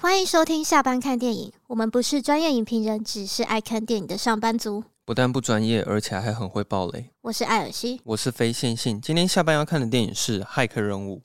[0.00, 1.52] 欢迎收听下班看电影。
[1.66, 4.84] 我们不是专业影评人，只是爱看电影的上班族。
[5.04, 7.10] 不但不专业，而且还很会爆雷。
[7.22, 9.00] 我是艾尔西，我是非线性。
[9.00, 11.20] 今天下班要看的电影是《骇客任务》。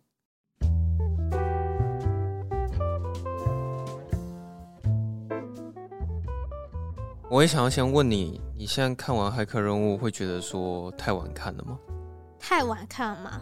[7.29, 11.77] 我也想要先问你，你现在看完《骇客任务》会觉得说太晚看了吗？
[12.39, 13.39] 太晚看了吗？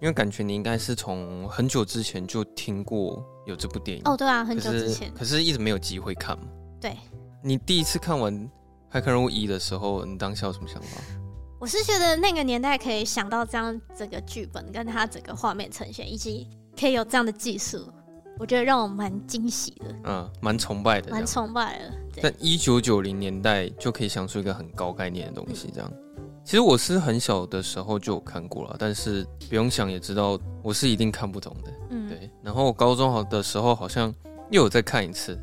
[0.00, 3.24] 因为感觉你应该是从很久之前就听过。
[3.46, 6.44] 有这部电影哦，对啊，很久之前，可是一直没有机会看嘛。
[6.80, 6.96] 对，
[7.42, 8.32] 你第一次看完
[8.92, 11.00] 《骇客任务一》的时候，你当下有什么想法？
[11.60, 17.90] 我是觉得那个年代可以想到这样整个剧本跟它整个画面呈现，以及可以有这样的技术，
[18.38, 19.86] 我觉得让我蛮惊喜的。
[20.04, 22.20] 嗯，蛮崇拜的，蛮崇拜的。
[22.22, 25.90] 但一九九零年代就可以想出一个很高概念的东西，这样。
[26.18, 31.72] 嗯其实我是很小的时候就有看过了，但是不用想也知道我是一定看不懂的。
[31.88, 32.30] 嗯，对。
[32.42, 34.14] 然后高中好的时候好像
[34.50, 35.42] 又有再看一次，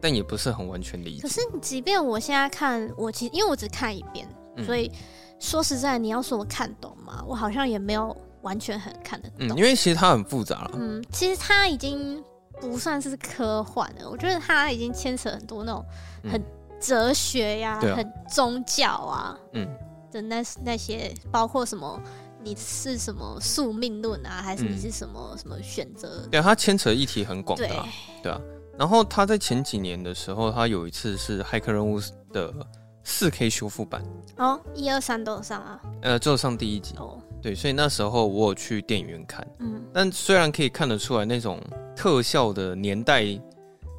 [0.00, 1.22] 但也不是很完全理解。
[1.22, 4.90] 可是即便我现在看，我其实因为我只看一遍，嗯、所以
[5.38, 7.22] 说实在你要说我看懂吗？
[7.28, 9.48] 我好像也没有完全很看得懂。
[9.48, 10.70] 嗯，因为其实它很复杂了。
[10.78, 12.24] 嗯，其实它已经
[12.58, 15.84] 不算是科幻了，我觉得它已经牵扯很多那种
[16.32, 16.42] 很
[16.80, 19.38] 哲学呀、很宗教啊。
[19.52, 19.68] 嗯。
[20.10, 22.00] 的那那些包括什么？
[22.40, 24.40] 你是什么宿命论啊？
[24.40, 26.24] 还是你是什么、嗯、什么选择？
[26.30, 27.76] 对，它牵扯议题很广的，对，
[28.22, 28.40] 对啊。
[28.78, 32.00] 然后他在前几年的时候，他有一次是《骇客任务》
[32.32, 32.54] 的
[33.02, 34.04] 四 K 修复版
[34.36, 35.82] 哦，一二三都有上啊。
[36.02, 37.20] 呃，只有上第一集哦。
[37.42, 41.60] 对，所以那时候我有去电影院看，嗯，但虽然可以看得出来那种
[41.96, 43.24] 特效的年代。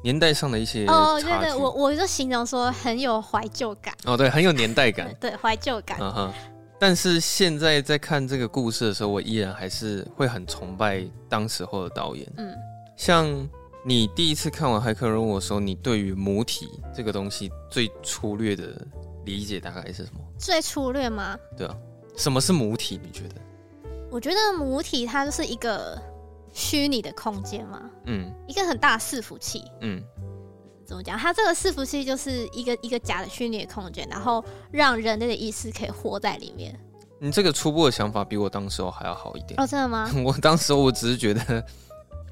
[0.02, 5.98] 年代上的一些哦，对对，我我就形容说很有怀旧感哦，对， 很有年代感， 对，怀旧感。
[6.00, 6.32] 嗯哼，
[6.78, 12.26] 但是现在在看这个故事的时候，我依然还是会很崇拜当时候的导演。
[12.38, 12.54] 嗯，
[12.96, 13.26] 像
[13.84, 18.64] 你第一次看完《骇客任务》的时候，你对于母体这个东西最粗略的
[19.24, 20.20] 理解大概是什么？
[20.38, 21.38] 最粗略吗？
[21.56, 21.76] 对啊，
[22.16, 22.98] 什么是母体？
[23.02, 23.34] 你觉得？
[24.10, 26.00] 我觉得母体它就是一个。
[26.52, 30.02] 虚拟的空间嘛，嗯，一个很大的伺服器，嗯，
[30.84, 31.16] 怎么讲？
[31.18, 36.78] 它这个伺服器就是一个一个假的虚拟的空间，然后让人类的意识可以活在里面。
[37.20, 40.10] 你这个初步的想法比我当时候还要好一点哦，真的吗？
[40.24, 41.64] 我当时候我只是觉得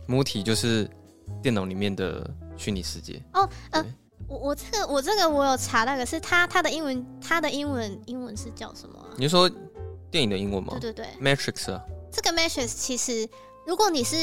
[0.07, 0.89] 母体就是
[1.43, 3.85] 电脑里面的虚拟世界哦，呃，
[4.27, 9.13] 我我这个我这个我有查那个是它它的英文它的英文英文是叫什么啊？
[9.17, 9.49] 你说
[10.11, 10.77] 电影的英文吗？
[10.81, 13.29] 对对对，Matrix 啊，这个 Matrix 其实。
[13.69, 14.17] 如果你是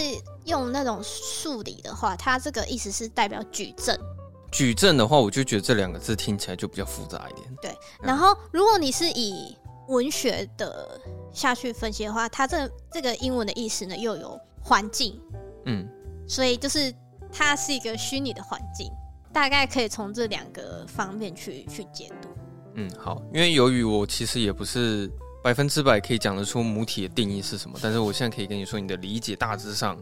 [0.45, 3.95] 用那种数理的话，它这个意思是代表矩阵。
[4.51, 7.47] 矩阵的话，我就觉得这两个字听起来就比较复杂一点。
[7.61, 9.55] 对，然后如果你是以
[9.87, 10.99] 文学的
[11.31, 15.21] 下去分析的话，它这这个英文的意思呢，又有环境。
[15.65, 15.87] 嗯，
[16.27, 16.91] 所以就是
[17.31, 18.91] 它是一个虚拟的环境，
[19.31, 22.29] 大概可以从这两个方面去去解读。
[22.73, 25.07] 嗯，好，因为由于我其实也不是。
[25.45, 29.95] 百分之百可以讲得出母体的定义是什么，但是我现在可以跟你说，你的理解大致上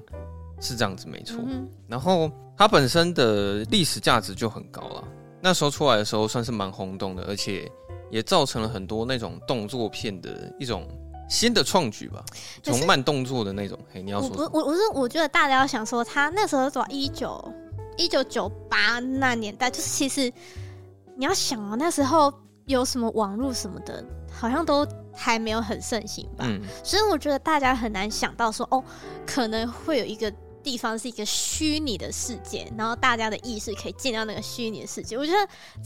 [0.61, 1.37] 是这样子，没错。
[1.45, 5.03] 嗯、然后它本身的历史价值就很高了，
[5.41, 7.69] 那时候出来的时候算是蛮轰动的，而且
[8.09, 10.87] 也造成了很多那种动作片的一种
[11.29, 12.23] 新的创举吧，
[12.63, 13.77] 从慢动作的那种。
[13.91, 14.29] 嘿，你要说？
[14.37, 17.53] 我我我是我觉得大家要想说，他那时候走一九
[17.97, 20.31] 一九九八那年代，就是其实
[21.17, 22.33] 你要想啊，那时候
[22.65, 24.01] 有什么网络什么的，
[24.33, 24.85] 好像都。
[25.15, 28.83] 还没有很盛行吧，嗯，所以我觉得大家很难想到说，哦，
[29.27, 30.33] 可能会有一个
[30.63, 35.15] 地方是一个虚拟的世界，然后大家的意识可以进到那个虚拟的世界。
[35.15, 35.37] 我觉得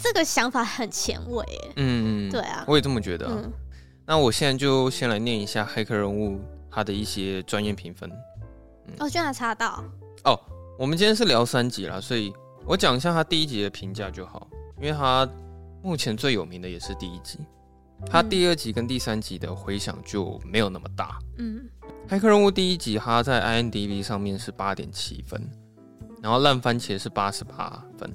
[0.02, 3.34] 这个想法很前卫，嗯，对啊，我也这么觉得啊。
[3.36, 3.52] 嗯，
[4.06, 6.40] 那我现在就先来念一下《黑客人物
[6.72, 8.10] 他的一些专业评分。
[8.88, 9.84] 嗯，哦，居然查到
[10.24, 10.40] 哦。
[10.80, 12.32] 我们今天是聊三集啦，所以
[12.66, 14.48] 我讲一下他第一集的评价就好，
[14.78, 15.30] 因为他
[15.84, 17.40] 目前最有名的也是第一集。
[18.06, 21.18] 它第二集跟第三集的回响就没有那么大。
[21.38, 21.68] 嗯，
[22.08, 25.42] 《黑客任务》第一集它在 IMDB 上面是八点七分，
[26.22, 28.10] 然后烂番茄是八十八分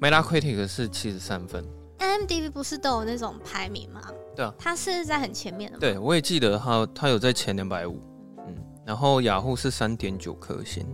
[0.00, 1.64] ，Metacritic 是七十三分。
[1.98, 4.00] IMDB 不是都有那种排名吗？
[4.36, 5.78] 对啊，它是在很前面的。
[5.78, 8.00] 对，我也记得它，它有在前两百五。
[8.46, 8.54] 嗯，
[8.84, 10.86] 然后雅虎是三点九颗星。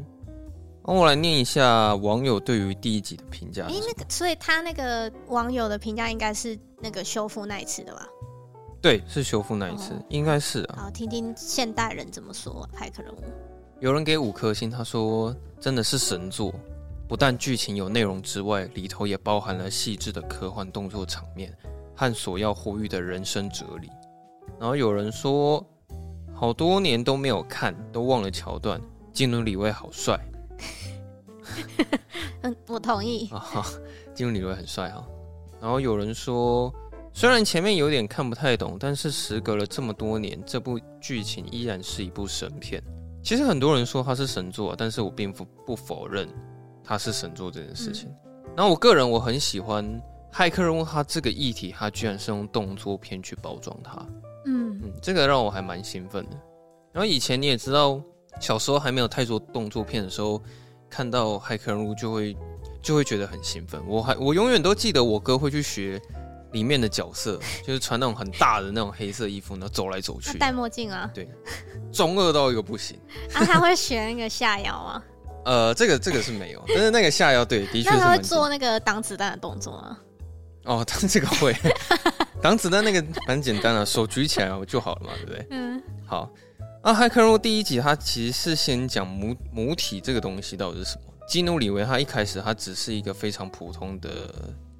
[0.84, 3.66] 那我来念一下网友对于第一集的评价。
[3.66, 8.06] 哎，那个，所以他那个网友的评价应该是那个修复那一次的吧？
[8.82, 10.84] 对，是修复那一次，哦、应该是啊。
[10.84, 13.16] 好，听听现代人怎么说《派克人物》。
[13.78, 16.52] 有人给五颗星，他说真的是神作，
[17.06, 21.54] 不但剧情有内容之外，里头也包含了细致的科幻动作场面
[21.94, 23.90] 和所要呼吁的人生哲理。
[24.58, 25.64] 然后有人说，
[26.34, 28.80] 好多年都没有看，都忘了桥段，
[29.12, 30.18] 金努里维好帅。
[32.42, 33.64] 嗯，我同意啊。
[34.14, 35.06] 基努李维很帅哈。
[35.60, 36.72] 然后有人说，
[37.12, 42.82] 虽然前面有点看不太懂，但是时隔了这么多年，这部剧情依然是一部神片。
[43.22, 46.28] 其实很多人说它是神作，但是我并不不否认
[46.82, 48.08] 它是神作这件事情。
[48.08, 49.84] 嗯、然后我个人我很喜欢
[50.32, 53.94] 骇客任务，它这个议题，它居然是用动作片去包装它。
[54.46, 56.36] 嗯嗯，这个让我还蛮兴奋的。
[56.92, 58.00] 然后以前你也知道，
[58.40, 60.42] 小时候还没有太多动作片的时候，
[60.90, 62.36] 看到骇客任务就会
[62.82, 63.80] 就会觉得很兴奋。
[63.86, 66.00] 我还我永远都记得我哥会去学
[66.52, 71.28] 里面的角色，就是穿那种很大的那种黑色衣服，然后走来走去，戴墨镜啊，对，
[71.92, 72.98] 中二到一个不行。
[73.32, 75.04] 啊，他会学那个下腰啊？
[75.46, 77.98] 呃，这个这个是没有，但是那个下腰对，的确是。
[77.98, 79.98] 他会做那个挡子弹的动作啊？
[80.66, 81.56] 哦，他这个会
[82.42, 85.46] 挡子弹，那个蛮简单的，手举起来就好了嘛，对不对？
[85.50, 86.28] 嗯，好。
[86.82, 91.12] 啊，骇客任务第一集，它其实是先讲母母体这个东西到底是什么。
[91.28, 94.10] 基努里维他一开始他只是一个非常普通的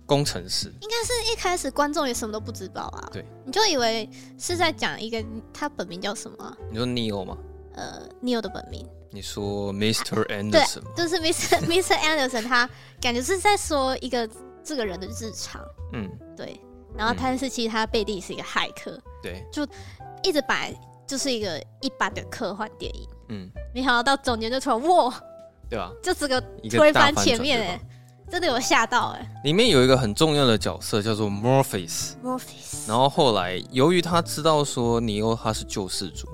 [0.06, 3.08] 工程师，应该是一开始观众也什么都不知道啊。
[3.12, 4.08] 对，你就以为
[4.38, 6.56] 是在讲一个他本名叫什么？
[6.70, 7.36] 你说 Neo 吗？
[7.74, 8.88] 呃，Neo 的本名。
[9.10, 10.26] 你说 Mr.
[10.26, 10.82] Anderson？
[10.96, 11.58] 对，就是 Mr.
[11.68, 11.96] Mr.
[11.98, 12.68] Anderson，他
[13.00, 14.28] 感觉是在说一个
[14.64, 15.62] 这个人的日常。
[15.92, 16.58] 嗯，对。
[16.96, 18.98] 然后他是其实他背地是一个骇客。
[19.22, 19.66] 对，就
[20.22, 20.66] 一直把。
[21.10, 25.12] 就是一个一般的科幻电影，嗯，没想到到中间就突然哇，
[25.68, 25.90] 对吧？
[26.00, 26.40] 就这个
[26.70, 27.80] 推翻前面哎，
[28.30, 29.28] 真的有吓到哎。
[29.42, 32.86] 里面有一个很重要的角色叫做 Morpheus，Morpheus。
[32.86, 36.28] 然后后来由于他知道说尼欧他是救世主。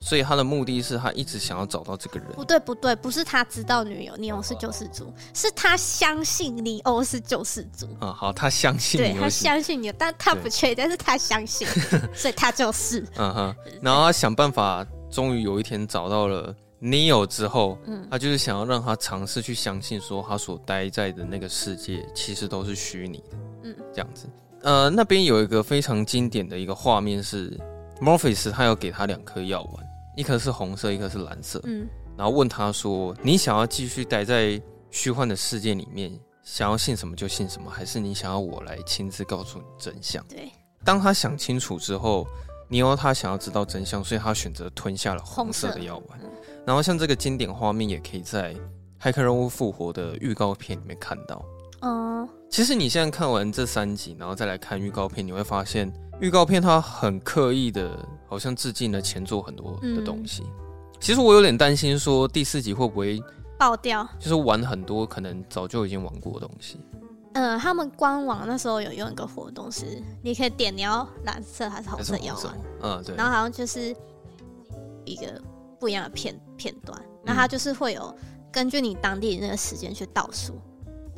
[0.00, 2.28] 所以他的目的是他一直想要找到这个人。
[2.32, 7.86] 不对，不对，不是他知道女友尼欧是救世主，是他相信尼欧是救世主。
[7.94, 11.66] 啊、嗯，好，他相信，对，他相信你，但他不确定，但是他相信，
[12.14, 13.04] 所以他就是。
[13.16, 23.36] 嗯哼，然后他想办法，终于有一天找到了尼欧之后，嗯，他就是想要让他尝试去相信，说他所待在的那个世界其实都是虚拟的。
[23.64, 24.30] 嗯，这样子。
[24.62, 27.58] 呃，那边有一个非常经典的一个画面是
[28.00, 29.87] ，Morpheus 他要给他两颗药丸。
[30.18, 31.60] 一颗是红色，一颗是蓝色。
[31.62, 34.60] 嗯，然后问他说：“你想要继续待在
[34.90, 36.12] 虚幻的世界里面，
[36.42, 40.50] 想要信什么就信什么，还是你想要我来亲自告诉你真相？”对。
[40.84, 42.26] 当他想清楚之后，
[42.68, 46.18] 尼欧他想要知道真相，所以他选择吞下了红色的药丸。
[46.20, 46.30] 嗯、
[46.66, 48.52] 然后像这个经典画面，也可以在
[49.00, 51.44] 《骇客任务：复活》的预告片里面看到。
[51.80, 52.28] 哦。
[52.50, 57.98] 其实你现在看完这三集，然后再来看预告片，你会发现预告片它很刻意的。
[58.30, 60.42] 好像致敬了前作很多的东西。
[60.42, 60.52] 嗯、
[61.00, 63.18] 其实我有点担心，说第四集会不会
[63.58, 64.06] 爆掉？
[64.18, 66.78] 就是玩很多可能早就已经玩过的东西。
[67.32, 72.58] 嗯、呃，他们官网那时候有用一个活动，是你可以点你要蓝色还是红色药丸。
[72.82, 73.16] 嗯，对。
[73.16, 73.96] 然后好像就是
[75.06, 75.40] 一个
[75.80, 78.14] 不一样的片片段，那它就是会有
[78.52, 80.60] 根据你当地的那个时间去倒数。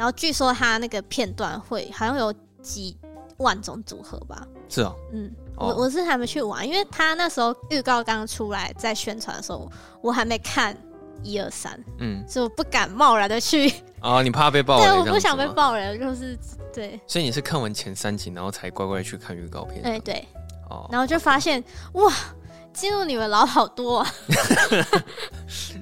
[0.01, 2.33] 然后据说他那个片段会好像有
[2.63, 2.97] 几
[3.37, 4.49] 万种组合吧？
[4.67, 5.31] 是啊、哦，嗯。
[5.57, 9.71] 我我是还没去玩，因为他那时候预告刚出来在宣传的时候，
[10.01, 10.75] 我还没看
[11.23, 13.69] 一二三，嗯，所以我不敢贸然的去
[14.01, 14.87] 啊、哦，你怕被爆雷？
[14.87, 16.35] 对，我不想被爆雷，就是
[16.73, 16.99] 对。
[17.07, 19.83] 所以你是看完前三集，然后才乖乖去看预告片？
[19.83, 20.27] 对对，
[20.71, 21.63] 哦，然后就发现
[21.93, 22.11] 哇，
[22.73, 24.11] 进入你们老好多，啊，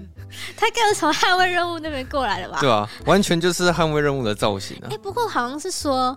[0.56, 2.58] 他更是从捍卫任务那边过来的吧？
[2.60, 4.86] 对啊，完全就是捍卫任务的造型啊！
[4.86, 6.17] 哎、欸，不过好像是说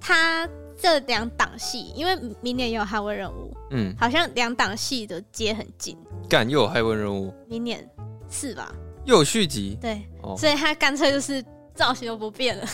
[0.00, 0.48] 他。
[0.82, 5.94] 这两档戏，因为明年也有捍卫任务，嗯，好像两档戏的接很近。
[6.26, 7.86] 干又有捍卫任务，明年
[8.30, 8.72] 是吧？
[9.04, 12.66] 又有续集，对，哦、所以他干脆就是造型都不变了。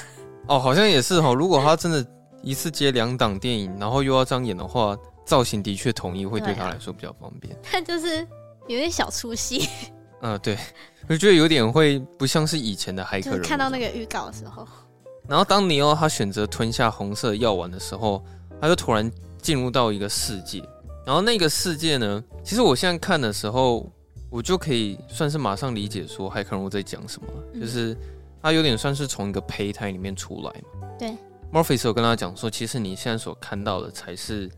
[0.47, 1.35] 哦，好像也是哈。
[1.35, 2.07] 如果他真的
[2.45, 7.59] 一次接两档电影，然后又要这样演的话，造型的确统一会对他来说比较方便。
[7.73, 8.25] 但就是
[8.69, 9.69] 有点小出戏。
[10.23, 10.59] 嗯，对，
[11.09, 13.39] 我觉得有点会不像是以前的骇客。
[13.43, 14.67] 看到那个预告的时候。
[15.29, 18.25] 然后当尼欧他选择吞下红色药丸的时候，
[18.61, 19.11] 他就突然
[19.43, 20.63] 进入到一个世界。
[21.05, 23.93] 然后那个世界呢，其实我现在看的时候，
[24.31, 27.97] 我就可以算是马上理解说骇客人物在讲什么，嗯、就是
[28.41, 30.89] 他有点算是从一个胚胎里面出来嘛。
[30.99, 31.15] 对
[31.53, 34.51] ，Morpheus 有跟他讲说，其实你现在所看到的才是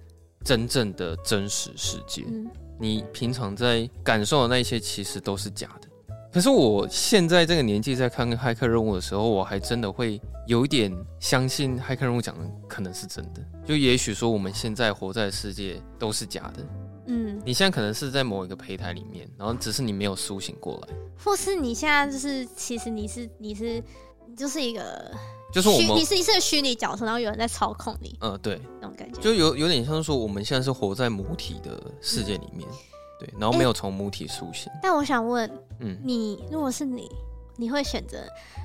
[0.44, 2.46] 真正的真实世界，嗯、
[2.78, 5.88] 你平常在感受的那些其实都是假的。
[6.32, 13.42] 可是我现在这个年纪在看《骇客任务》的时候，我还真的会有一点相信《骇客任务》讲的可能是真的。
[13.64, 16.66] 就也许说我们现在活在的世界都是假的。
[17.06, 20.94] 嗯，你现在可能是在某一个胚胎里面，然后只是你没有苏醒过来，
[21.24, 23.82] 或是你现在就是其实你是你是
[24.26, 25.10] 你就是一个
[25.52, 28.16] 就是我们你是一个虚拟角色，然后有人在操控你。
[28.20, 32.68] 嗯，对，那种感觉就有有点像说我们现在是活在母体的世界里面。
[32.70, 32.76] 嗯
[33.20, 34.70] 对，然后没有从母体苏醒。
[34.80, 35.50] 但我想问，
[35.80, 37.10] 嗯，你如果是你，
[37.56, 38.18] 你会选择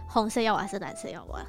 [0.08, 1.44] 红色药丸还是蓝色药丸？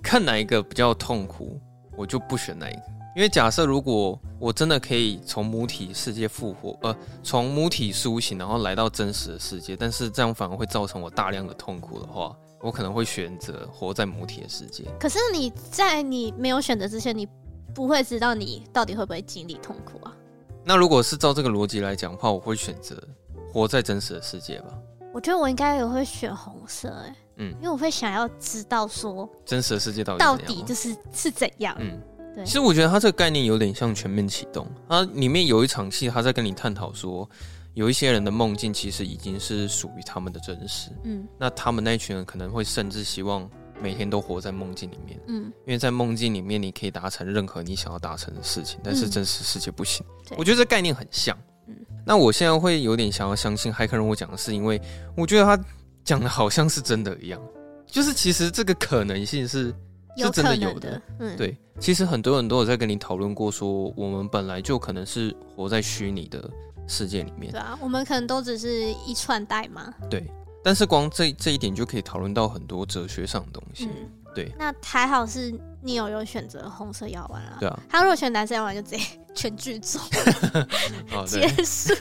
[0.00, 1.60] 看哪一个比较痛苦，
[1.96, 2.82] 我就不选哪一个。
[3.16, 14.84] 因为假设如果我真的可以从母体世界复活，呃，从母体苏醒，然后来到真实的世界，但是这样反而会造成我大量的痛苦的话，我可能会选择活在母体的世界。
[14.98, 17.28] 可是你在你没有选择之前，你
[17.74, 20.16] 不会知道你到底会不会经历痛苦啊？
[20.64, 22.96] 那如果是照这个逻辑来讲的话，我会选择
[23.52, 24.68] 活在真实的世界吧。
[25.12, 32.00] 我觉得我应该也会选红色，哎，嗯，因为我会想要知道说真实的世界到底到底就是是怎样，嗯。
[32.34, 34.66] 对其实我觉得他这个概念有点像全面启动。
[34.88, 37.28] 它里面有一场戏，他在跟你探讨说，
[37.74, 40.90] 有一些人的梦境其实已经是属于他们的真实。
[41.04, 43.48] 嗯，那他们那一群人可能会甚至希望
[43.82, 45.20] 每天都活在梦境里面。
[45.26, 50.04] 嗯，因为在梦境里面你可以达成任何你想要达成的事情，但是真实世界不行。
[50.30, 51.36] 嗯、我觉得这概念很像。
[51.66, 51.76] 嗯，
[52.06, 54.80] 那我现在会有点想要相信骇客任务讲的是，因为
[55.16, 55.62] 我觉得他
[56.04, 57.40] 讲的好像是真的一样，
[57.86, 59.74] 就是其实这个可能性是。
[60.16, 66.48] 是真的有的，嗯，对，其实很多人都有在跟你讨论过，说我们本来就可能是活在虚拟的
[66.86, 70.30] 世界里面，对啊，我们可能都只是一串代码，对，
[70.62, 74.52] 但是光这这一点就可以讨论到很多哲学上的东西，嗯、对。
[74.58, 79.02] 那还好是你有有选择红色药丸啊，对啊，他如果选蓝色药丸就直接
[79.34, 80.00] 全剧终，
[81.08, 81.94] 好结束。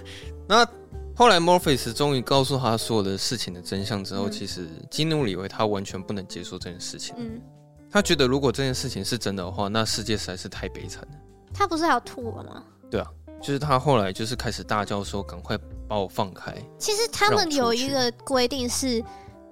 [0.47, 0.67] 那
[1.15, 7.41] 后来 Morpheus 终于告诉他所有的事情的真相之后，嗯、其实基努里维他完全不能接受这件事情，嗯。
[7.91, 11.09] 他觉得，如果这件事情是真的的话，那世界实在是太悲惨了。
[11.53, 12.63] 他不是还要吐了吗？
[12.89, 13.07] 对啊，
[13.43, 15.57] 就是他后来就是开始大叫说：“赶快
[15.87, 19.03] 把我放开！”其实他们有一个规定是，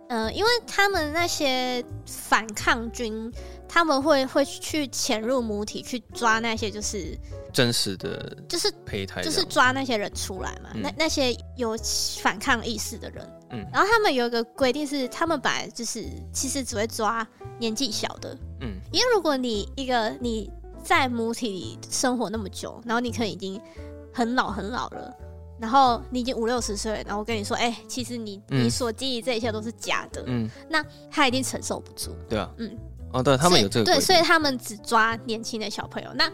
[0.07, 3.29] 呃，因为他们那些反抗军，
[3.67, 7.17] 他们会会去潜入母体去抓那些就是
[7.51, 10.69] 真实的，就是胚胎，就是抓那些人出来嘛。
[10.73, 11.77] 嗯、那那些有
[12.21, 17.27] 反抗意识的人，嗯，然后他们有一个规定是，他们本来就是其实只会抓。
[17.59, 20.49] 年纪小的，嗯，因为如果你一个你
[20.83, 23.61] 在母体里生活那么久，然后你可能已经
[24.13, 25.15] 很老很老了，
[25.59, 32.77] 然后你已经五六十岁了，然后我跟你说，哎、欸，其实你、嗯、你所经历这一切都是假的，嗯，那他一定承受不住，对啊，嗯，
[33.13, 36.09] 哦，对，他们有这个，对，所以他们只抓年轻的小朋友。
[36.15, 36.31] 那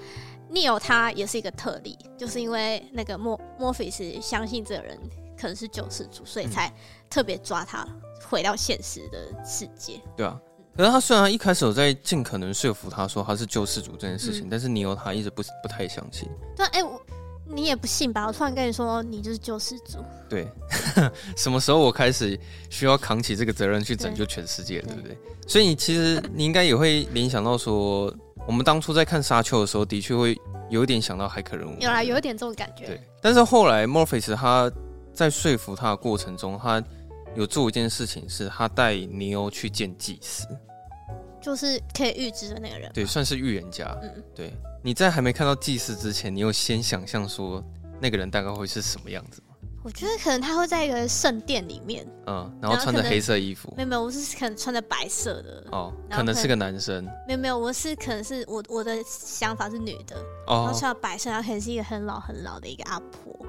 [0.52, 4.98] Neo 他也是一个特例，就是因为那个莫莫菲斯相信这个人
[5.40, 6.74] 可能是救世主，所以才
[7.10, 7.86] 特别抓他
[8.30, 10.40] 回到现实的世界，对啊。
[10.78, 16.30] 可是他虽然一开始有在尽可能说服他说他是救世主这件事情，嗯、但是尼欧他一直不不太相信。
[16.56, 17.02] 对，哎、欸，我
[17.46, 18.28] 你也不信吧？
[18.28, 19.98] 我突然跟你说你就是救世主。
[20.30, 20.48] 对，
[21.36, 25.18] 什么时候我开始需要扛起这个责任去拯救全世界，对，对不对？
[25.48, 28.14] 所以你其实你应该也会联想到说，
[28.46, 31.76] 我们当初在看沙丘的时候，的确会有一点想到骇客任务。
[31.80, 32.86] 有啦，有一点这种感觉。
[32.86, 34.72] 对，但是后来莫菲斯他
[35.14, 36.84] 在说服他的过程中，他
[37.36, 40.46] 有做一件事情，是他带尼欧去见祭司。
[41.48, 43.98] 就是可以预知的那个人，对，算是预言家。
[44.04, 44.52] 嗯，对。
[44.84, 47.64] 你在还没看到祭祀之前，你有先想象说
[48.02, 49.56] 那个人大概会是什么样子吗？
[49.82, 53.74] 我觉得可能他会在一个圣殿里面，嗯，然后穿着黑色衣服。
[53.78, 55.64] 没有没有，我是可能穿着白色的。
[55.72, 57.06] 哦，可能是个男生。
[57.26, 63.46] 没有没有，我是可能是我我的想法是女的，哦，然后穿着白色，然后可能是一个很老很老的一个阿婆，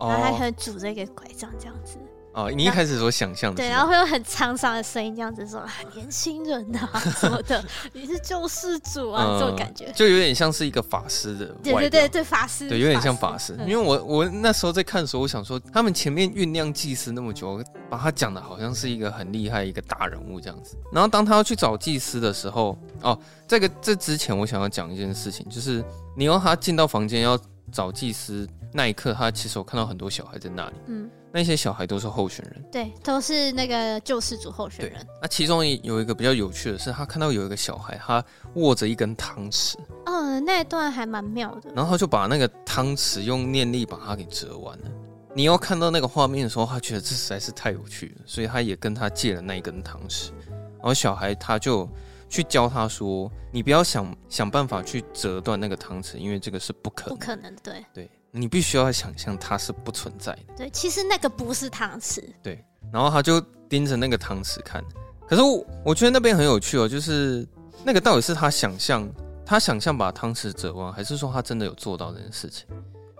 [0.00, 1.96] 然后还可能拄着一个拐杖这样子。
[2.36, 5.64] 哦，你一开始所想象的，对，然后会有很沧桑的声音，这样子说
[5.96, 7.64] ：“年轻人啊， 什么的，
[7.94, 13.56] 你是救世主啊，嗯、这种感觉，就有点像是一个法师的，对对对对，法师，对，有点像法师。
[13.56, 20.76] 法师，因为我我那时候在看的时候，我想说，他们前面酝酿祭司那么久，把他讲的好像是一个很厉害一个大人物这样子。
[20.92, 25.82] 然后当他要去找祭司的时候，哦，这个这之前我想要讲一件事情，就是
[26.14, 27.38] 你要他进到房间要
[27.72, 31.10] 找祭司那一刻，他其实我看到很多小孩在那里，嗯。
[31.36, 35.06] 那些小孩都是候选人，对，都是那个救世主候选人。
[35.20, 38.24] 那其中有一个比较有趣的是，他看到有一个小孩，他
[38.54, 39.74] 握着一根汤匙，
[40.06, 41.70] 哦，那一段还蛮妙的。
[41.74, 44.86] 然后他就把那个汤匙用念力把它给折完了。
[45.34, 50.30] 你要看到那个画面的时候，他觉得这实在是太有趣了，所以他也跟他借了那一根汤匙。
[50.50, 51.86] 然后小孩他就
[52.30, 60.54] 去教他说：“你不要想想办法去折断那个汤匙，因为这个是不可能，不可能，对对。”你必须要想象它是不存在的。
[60.56, 62.22] 对，其实那个不是汤匙。
[62.42, 64.84] 对，然后他就盯着那个汤匙看。
[65.26, 67.46] 可是我我觉得那边很有趣哦，就是
[67.84, 69.08] 那个到底是他想象，
[69.44, 72.66] 他想象把汤匙折弯，还是说他真的有做到这件事情？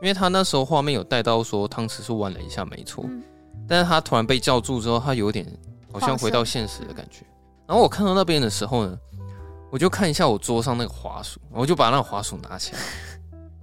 [0.03, 3.05] 因为他那时候画面有带到说汤匙是弯了一下，没错。
[3.09, 3.23] 嗯。
[3.67, 5.45] 但是他突然被叫住之后，他有点
[5.91, 7.25] 好像回到现实的感觉。
[7.67, 8.97] 然后我看到那边的时候呢，
[9.73, 12.79] 我就看一下我桌上那个滑鼠，我就把那个滑鼠拿起来。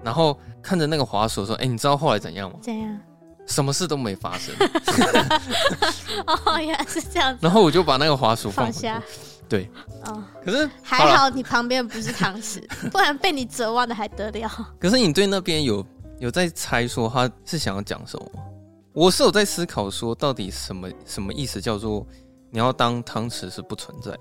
[0.04, 3.00] 然后看着那个滑鼠说：“哎，你知道后来怎样吗？”怎样？
[3.46, 4.56] 什么事都没发生。
[6.28, 7.40] 哦，原来是这样子。
[7.42, 9.02] 然后我就把那个滑鼠放下。
[9.50, 9.70] 对，
[10.06, 14.50] 哦，可是还好你旁边不是汤匙， 不然被你折弯的还得了。
[14.80, 15.86] 可是你对那边有
[16.20, 18.26] 有在猜说他是想要讲什么？
[18.94, 22.08] 我是有在思考说，到底什么什么意思叫做
[22.50, 24.20] 你要当汤匙是不存在的？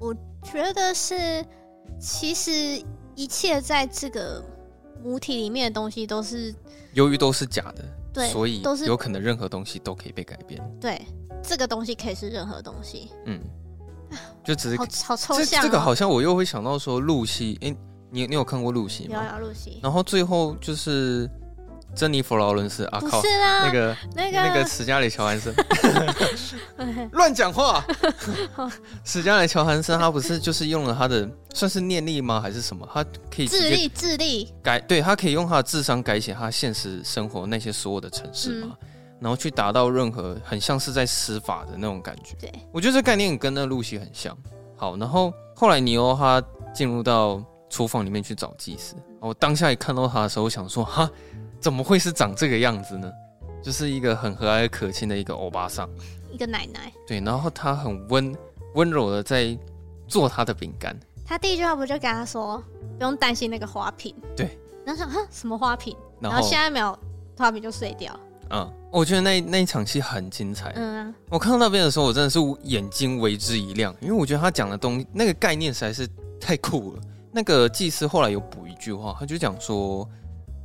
[0.00, 0.12] 我
[0.42, 1.44] 觉得是，
[2.00, 2.82] 其实
[3.14, 4.44] 一切在这个
[5.04, 6.52] 母体里面的东西都是，
[6.94, 10.60] 由于都是假的，对，所以都是有可能任何东西都可以被改变。
[10.80, 11.00] 对，
[11.42, 13.10] 这个东西可以是任何东西。
[13.26, 13.38] 嗯。
[14.44, 15.62] 就只是好，好抽象、哦。
[15.64, 17.76] 这个好像我又会想到说，露西，哎、欸，
[18.10, 19.24] 你你有看过露西吗？
[19.24, 19.80] 有有露西。
[19.82, 21.28] 然后最后就是
[21.94, 25.54] 珍妮弗劳伦斯啊，靠，是啊，那个那个那个史嘉蕾乔韩森，
[27.12, 27.84] 乱讲话。
[29.04, 32.40] 史嘉蕾乔韩森他不是就是用了他的算是念力吗？
[32.40, 32.88] 还是什么？
[32.92, 38.76] 他可以智力智力改，对，他可以用他的智商改写他现实生活那些所有的城市吗？
[38.80, 38.88] 嗯
[39.20, 42.34] 然后去达到任何很像是在施法的那种感觉。
[42.38, 44.36] 对，我觉得这概念跟那露西很像。
[44.76, 46.42] 好，然后后来尼欧他
[46.74, 48.94] 进入到厨房里面去找祭司。
[49.20, 51.08] 我当下一看到他的时候，我想说哈，
[51.64, 53.10] 怎么会是长这个样子呢？
[53.62, 55.88] 就是一个很和蔼可亲的一个欧巴桑，
[56.30, 56.92] 一个奶奶。
[57.06, 58.36] 对，然后他很温
[58.74, 59.56] 温柔的在
[60.06, 60.94] 做他的饼干。
[61.24, 62.62] 他第一句话不就跟他说
[62.98, 64.14] 不用担心那个花瓶？
[64.36, 64.58] 对。
[64.84, 65.96] 然后想哼，什么花瓶？
[66.20, 66.98] 然后下一秒
[67.38, 68.14] 花瓶就碎掉。
[68.50, 70.70] 嗯，我觉得那那一场戏很精彩。
[70.76, 76.06] 嗯，我看到那边的时候，我真的是眼睛为之一亮，因为我觉得他讲的东西那个概念实在是
[76.38, 77.00] 太酷了。
[77.32, 80.06] 那个祭司后来有补一句话，他就讲说：“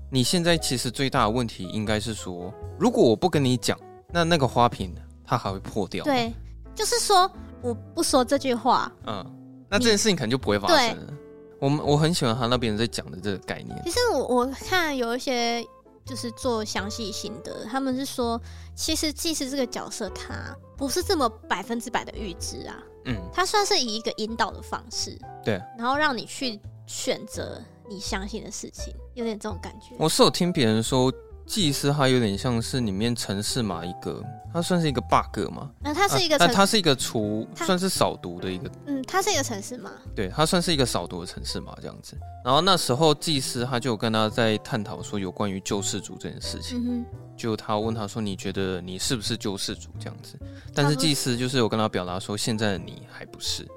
[0.09, 3.79] 你现在其实最大的问题应该是说，如果我不跟你讲，
[4.11, 4.93] 那那个花瓶
[5.25, 6.33] 它还会破掉。”对，
[6.73, 7.29] 就是说
[7.61, 9.25] 我不说这句话，嗯，
[9.69, 11.13] 那这件事情可能就不会发生了。
[11.59, 13.81] 我们我很喜欢他那边在讲的这个概念。
[13.83, 15.65] 其实我我看有一些。
[16.05, 18.41] 就是做详细心得，他们是说，
[18.73, 20.33] 其实祭司这个角色，他
[20.75, 29.95] 不是这么百分之百的预知啊，嗯，他算是以一个引导的方式，对，然后让你去选择你相信的事情，有点这种感觉。
[29.99, 31.13] 我是有听别人说。
[31.49, 35.71] 祭司他有点像是里面城市嘛一个，他算是一个 bug 吗？
[35.81, 42.15] 那、啊、它是一个，那、啊、它是一个除算是扫毒的一个，嗯，他是一个城市嘛，对，他算是一个扫毒的城市嘛这样子。
[42.45, 47.03] 然后那时候祭司他就跟他在探讨说有关于救世主这件事情，嗯、
[47.35, 50.37] 就他问他说，你觉得你是不是救世主这样子？
[50.75, 53.69] 但是祭司就是有跟他表达说，现在的你还不是，嗯。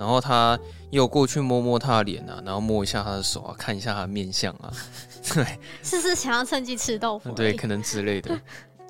[0.00, 0.58] 然后他
[0.88, 4.72] 又过去摸摸他的脸啊，然后摸一下他的手啊，看一下他的面相啊，
[5.34, 5.44] 对，
[5.84, 7.30] 是不是想要趁机吃豆腐？
[7.36, 8.34] 对，可能之类的。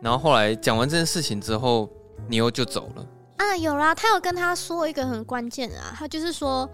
[0.00, 1.90] 然后后来讲完这件事情之后，
[2.28, 3.04] 尼欧就走了
[3.38, 3.56] 啊。
[3.56, 6.70] 有啦，他有跟他说一个很关键的啊，他就是说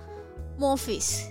[0.61, 1.23] ，Morpheus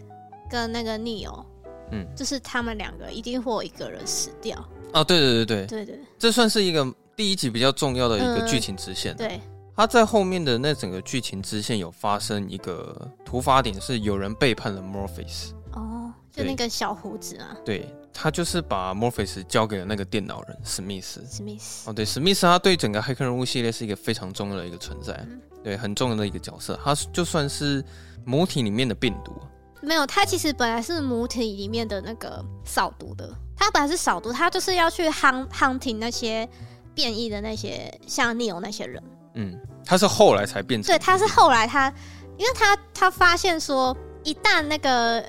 [0.50, 1.46] 跟那个 Neo，
[1.92, 4.58] 嗯，就是他们两个一定会有一个人死掉。
[4.94, 6.84] 哦，对对对对对对，这算是一个
[7.16, 9.18] 第一集比较重要的一个剧情支线，嗯。
[9.18, 9.42] 对。
[9.76, 15.52] 他在后面的那整个剧情支线有发生一个突发点，是有人背叛了 Morpheus。
[15.74, 17.56] 哦，就那个小胡子啊。
[17.66, 21.22] 对，他就是把 Morpheus 交给了那个电脑人史密斯。
[21.30, 21.90] 史密斯。
[21.90, 26.80] 哦，对，史密斯他对整个黑客人物系列是一个非常重要的一个存在，嗯、对，很重要的一个角色。
[26.82, 27.84] 他就算是
[28.24, 29.34] 母体里面的病毒。
[29.82, 33.30] 没有，他其实本来是母体里面的那个扫毒的。
[33.58, 36.48] 他本来是扫毒，他就是要去 hunt hunting 那些
[36.94, 39.04] 变异的那些像 Neo 那些人。
[39.36, 40.94] 嗯，他是后来才变成。
[40.94, 41.94] 对，他是后来他，
[42.38, 45.24] 因为他他发现说，一旦那个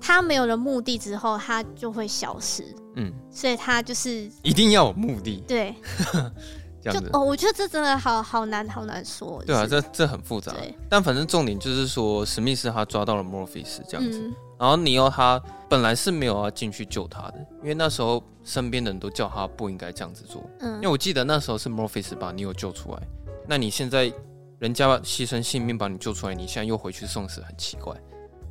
[0.00, 2.64] 他没有了目的之后，他就会消失。
[2.96, 5.42] 嗯，所以他就是一定要有目的。
[5.48, 5.74] 对，
[6.80, 7.10] 这样子。
[7.12, 9.42] 哦，我觉得这真的好好难，好难说。
[9.44, 10.52] 对啊，这这很复杂。
[10.52, 20.48] 对，但反正重点就是说，史密斯他抓到了 Morpheus 这样子，嗯、然后尼欧他本来是没有要进去救他的，因为那时候身边的人都叫他不应该这样子做。
[20.60, 23.02] 嗯，因为我记得那时候是 Morpheus 把尼欧救出来。
[23.46, 24.12] 那你现在
[24.58, 27.94] 人家牺牲性命把你救出来，你现在又回去送死，很奇怪。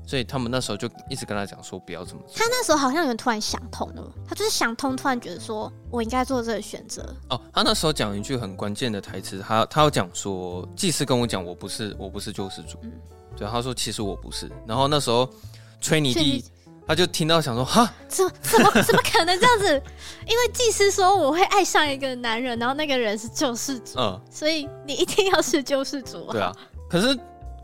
[0.05, 2.35] 所以他们那时候就一直跟他讲说不要这么做。
[2.35, 7.15] 他那时候好像有点突然想通了，他就是想通，突然觉得说我应该做这个选择。
[7.29, 12.91] 哦，他那时候讲一句很关键的台词，他他要讲说祭司跟我讲我不是我不是救世主，嗯，
[13.37, 14.51] 对，他说其实我不是。
[14.67, 15.27] 然后那时候
[15.79, 16.43] 崔妮蒂。
[16.85, 19.81] 他就听到想说哈，怎么怎么怎么可能这样子？
[20.27, 26.31] 因为祭司说我会爱上一个男人，然后那个人是救世主，嗯，所以你一定要是救世主啊。
[26.31, 26.51] 对啊，
[26.89, 27.17] 可是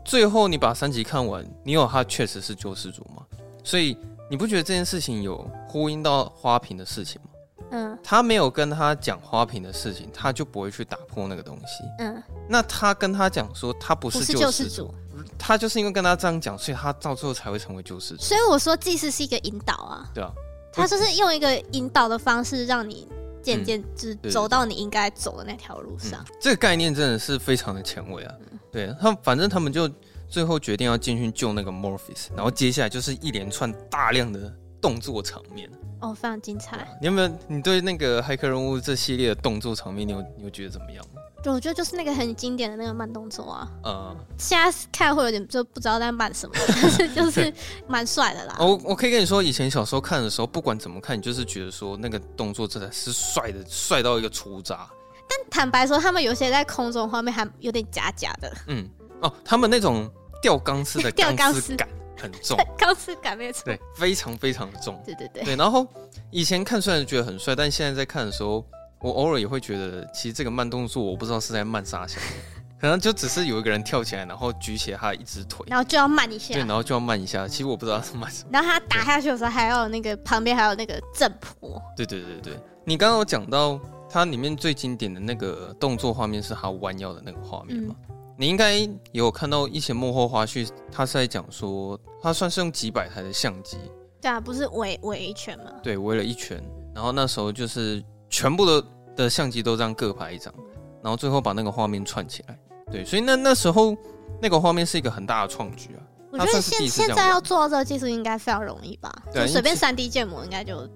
[0.04, 3.22] 最后你把三集看完，你有他确实是救世主吗？
[3.62, 3.96] 所以
[4.30, 7.26] 你不觉得这件事情有呼应到花瓶的事情吗？
[7.72, 11.84] 嗯，他没有跟他讲花瓶的事情，他就不会去打破那个东西。
[11.98, 14.92] 嗯，那他跟他讲说他不是救世主。
[15.38, 18.22] 他就是因为跟他这样讲，所以他到最后才会成为救世主。
[18.22, 20.10] 所以我说，祭司是一个引导啊。
[20.14, 20.30] 对啊，
[20.72, 23.06] 他就是用一个引导的方式，让你
[23.42, 26.20] 渐渐就是走到你应该走的那条路上。
[26.20, 28.34] 嗯、这个概念真的是非常的前卫啊！
[28.52, 29.90] 嗯、对他，反正他们就
[30.28, 35.70] 最后决定要进去救那个 Morpheus，然后接下来就是一连串大量的动作场面。
[36.00, 36.86] 哦，非常精彩。
[37.00, 37.30] 你有没有？
[37.46, 41.04] 你对那个骇客人物这系列的动作场面，你有你有觉得怎么样？
[41.46, 43.68] 我觉得就是那个很经典的那个慢动作啊。
[43.84, 44.16] 嗯。
[44.38, 47.52] 现在看会有点就不知道在慢什么， 但是就是
[47.86, 48.56] 蛮帅的啦。
[48.58, 54.88] 我我可以跟你说，以前小时候看的时候，不管怎么看，你就是觉得说那个动作真的是帅的，帅到一个出渣。
[55.28, 58.52] 但坦白说，他们有些在空中画面还有点假假的。
[58.66, 58.88] 嗯。
[59.22, 60.10] 哦，他们那种
[60.42, 61.88] 吊钢丝的 钢丝感。
[62.22, 65.56] 很重， 钢丝感没错，对，非常非常的重，对对对，对。
[65.56, 65.86] 然后
[66.30, 68.62] 以前看虽然觉得很帅，但现在在看的时候，
[69.00, 72.20] 我偶尔也会觉得，其实这个慢动作我不知道是在慢啥小，
[72.80, 77.48] 可能就只是有一个人跳起来，然后举起他一只腿，然后就要慢一下，对，然后就要慢一下。
[77.48, 78.50] 其实我不知道是慢什么。
[78.52, 81.80] 然后他打下去的时候，还要那个旁边还有那个震波。
[81.96, 87.94] 对对对对，你刚刚有讲到它里面最经典的那个动作画面是他弯腰的那个画面嘛？
[88.08, 93.76] 嗯你应该也有看到一些幕后花絮，他是在讲说，他算是用几百台的相机，
[94.18, 95.64] 对啊，不是围围一圈吗？
[95.82, 96.58] 对，围了一圈，
[96.94, 100.54] 然后那时候就是全部的的相机都这样各拍一张，
[101.02, 102.58] 然后最后把那个画面串起来，
[102.90, 103.94] 对，所以那那时候
[104.40, 106.00] 那个画面是一个很大的创举啊。
[106.32, 109.12] 我觉得现现在要做到这个技术应该非常容易吧？
[109.34, 110.88] 就，随便三 D 建模应该就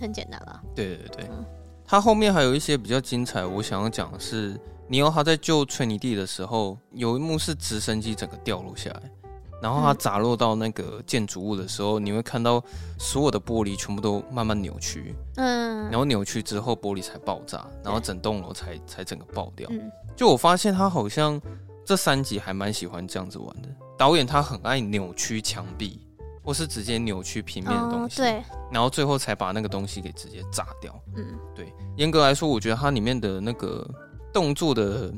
[0.00, 0.60] 很简单了。
[0.74, 1.44] 对对对，嗯，
[1.84, 4.58] 他后面还有一些比较精彩，我想要讲的是。
[4.90, 9.02] 尼欧他在救崔妮蒂的时候，有一幕是直升机整个掉落下来，
[9.62, 12.62] 然后它砸落到那个建筑物的时候，嗯、你会看到
[12.98, 19.68] 所有的玻璃全部都慢慢扭曲，嗯，然后扭曲之后玻璃才爆炸，然后整栋楼才才整个爆掉。
[19.70, 21.40] 嗯、就我发现他好像
[21.84, 26.00] 这三集还蛮喜欢这样子玩的，导演他很爱扭曲墙壁，
[26.42, 30.94] 或是直接扭曲平面的东西，哦、对，然后最后才把那个东西给直接炸掉。
[31.16, 33.88] 嗯，对，严格来说，我觉得它里面的那个。
[34.30, 35.10] 动作的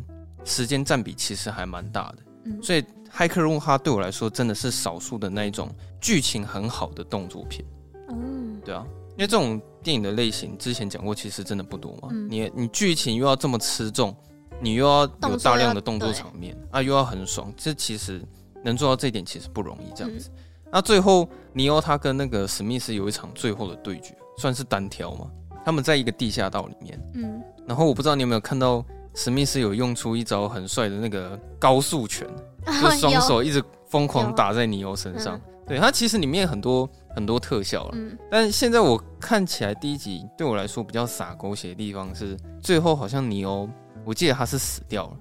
[0.45, 5.69] 时间占比其实还蛮大的，嗯，所以《骇客任务》它对我来说真的是少数的那一种
[6.01, 7.65] 剧情很好的动作片，
[8.09, 12.09] 嗯，对啊，因为这种电影的类型之前讲过，其实真的不多嘛。
[12.13, 14.15] 嗯，你你剧情又要这么吃重，
[14.61, 18.23] 你又要有大量的动作场面啊，又要很爽，这其实
[18.65, 19.93] 能做到这一点其实不容易。
[19.95, 20.31] 这样子，
[20.73, 25.31] 那，嗯，最后尼欧他跟那个史密斯有一场最后的对决，算是单挑嘛？
[25.65, 28.85] 他们在一个地下道里面，嗯，然后我不知道你有没有看到。
[29.15, 32.27] 史密斯有用出一招很帅的那个高速拳，
[32.67, 35.37] 就双手一直疯狂打在尼欧身上。
[35.37, 43.69] 嗯、对，他其实里面很多很多特效了，嗯、但现在我看起来第一集对我来说比较洒狗血的地方是，最后好像尼欧，
[44.05, 45.17] 我记得他是死掉了，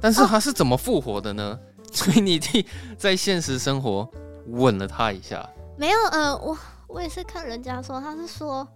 [0.00, 1.58] 但是他是怎么复活的呢？
[1.92, 2.66] 所以你弟
[2.98, 4.08] 在现实生活
[4.48, 5.98] 吻了他一下，没有？
[6.10, 8.66] 呃，我我也是看人家说，他是说，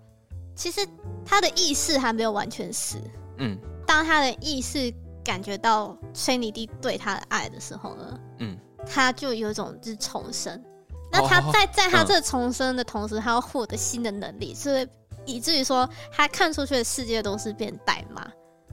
[0.54, 0.86] 其实
[1.24, 2.98] 他的意识还没有完全死，
[3.38, 3.58] 嗯。
[3.88, 4.92] 当他的意识
[5.24, 10.62] 感觉到崔妮蒂对他的爱的时候呢，嗯，他就有一种就是重生。
[11.10, 14.86] 那他在 在他这重生的同时，他要获得新的能力，所以
[15.24, 18.20] 以至于说他看出去的世界都是变代码，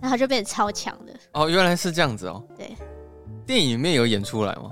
[0.01, 1.13] 然后他就变成超强的。
[1.31, 2.43] 哦，原来是这样子哦。
[2.57, 2.75] 对，
[3.45, 4.69] 电影里面有演出来吗？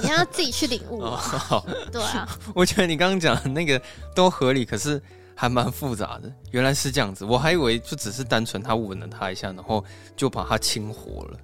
[0.00, 1.00] 你要自己去领悟。
[1.02, 2.28] 哦，好，对啊。
[2.54, 3.82] 我觉得你刚刚讲的那个
[4.14, 5.02] 都合理，可是。
[5.34, 9.84] 还蛮复杂的，原来是这样子，我还以为就只是单纯他吻了他一下，然后
[10.16, 11.38] 就把他亲活了，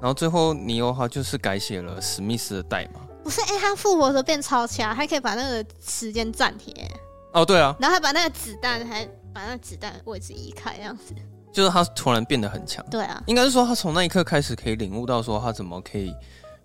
[0.00, 3.00] 然后最后尼欧哈就是改写了史密斯的代码。
[3.22, 6.74] 不是，哎、欸，他复活的时候变超强，还可以把那个时间暂停。
[7.32, 11.14] 哦，对啊，然后还把那个子弹还把那个子弹位置移开，这样子。
[11.52, 12.84] 就是他突然变得很强。
[12.90, 16.14] 对啊，应该是说他从那一刻开始可以领悟到说他怎么可以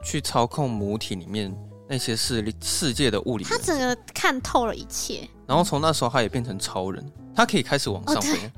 [0.04, 1.54] 去操控母体里面。
[1.90, 5.28] 那些世世界的物理，他整个看透了一切。
[5.52, 8.52] 然后从那时候，他也变成超人，他可以开始往上飞，哦、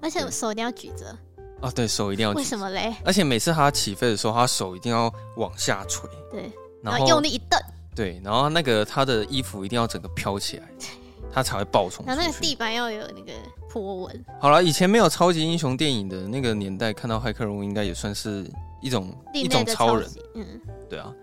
[0.00, 1.06] 而且手一定要举着。
[1.06, 1.16] 啊、
[1.60, 2.38] 哦，对手一定要举。
[2.38, 2.92] 为什么嘞？
[3.04, 6.10] 而且每次他起飞的时候，他手一定要往下垂。
[6.32, 6.50] 对，
[6.82, 7.56] 然后用力一蹬。
[7.94, 10.68] 对，然后那个他的衣服一定要整个飘起来，
[11.32, 12.04] 他才会爆冲。
[12.04, 13.32] 然后那个地板要有那个
[13.70, 14.24] 波纹。
[14.40, 18.50] 好了，以前没有超级英雄电影的那个年代，看到骇客任务应该也算是
[18.82, 20.10] 一种一种超人。
[20.34, 20.44] 嗯，
[20.90, 21.14] 对啊。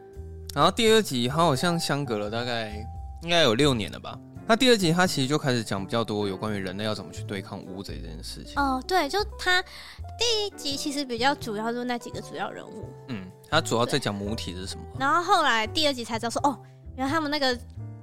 [0.55, 2.87] 然后第二集，他好像相隔了大概
[3.21, 4.17] 应该有六年了吧。
[4.49, 8.53] 那第二集他其实就开始讲比较多有关于人类要怎么去对抗乌贼这件事情。
[8.55, 9.61] 哦，对，就他
[10.17, 12.89] 第一集其实比较主要就是那几个主要人物。
[13.09, 14.83] 嗯，他主要在讲母体是什么。
[14.99, 16.59] 然后后来第二集才知道说，哦，
[16.97, 17.55] 原来他们那个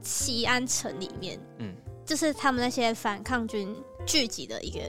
[0.02, 4.80] 西安城里面，嗯，就是他们那些反抗军聚集的一个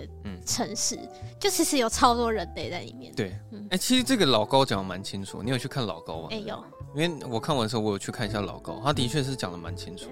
[0.45, 3.13] 城市，嗯、就其实有超多人类在里面。
[3.15, 5.41] 对，哎、嗯欸，其实这个老高讲的蛮清楚。
[5.43, 6.27] 你有去看老高吗？
[6.32, 6.63] 哎、欸，有。
[6.95, 10.06] 因为我看完的时候，我有去看一下老高，他的确是讲的蛮清楚。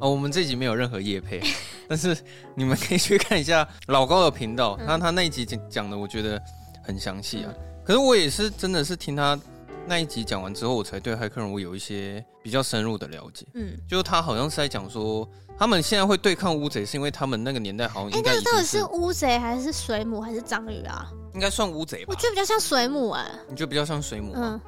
[0.00, 1.40] 哦，我们这集没有任何夜配，
[1.86, 2.16] 但是
[2.54, 6.40] 你们可以去看一下老高的频道，他他那一集讲讲的，我觉得
[6.82, 7.54] 很详细啊。
[7.84, 9.38] 可是我也是真的是听他
[9.86, 13.46] 那一集讲完之后，我才对骇客人物有一些比较深入的了解。
[13.54, 21.08] 嗯，就是他好像是在讲说，他们现在会对抗乌贼，是因为他们那个年代好像应该哎，那个到底是乌贼还是水母还是章鱼啊？
[21.34, 22.06] 应该算乌贼吧？
[22.08, 23.30] 我觉得比较像水母哎。
[23.48, 24.32] 你觉得比较像水母？
[24.34, 24.60] 嗯，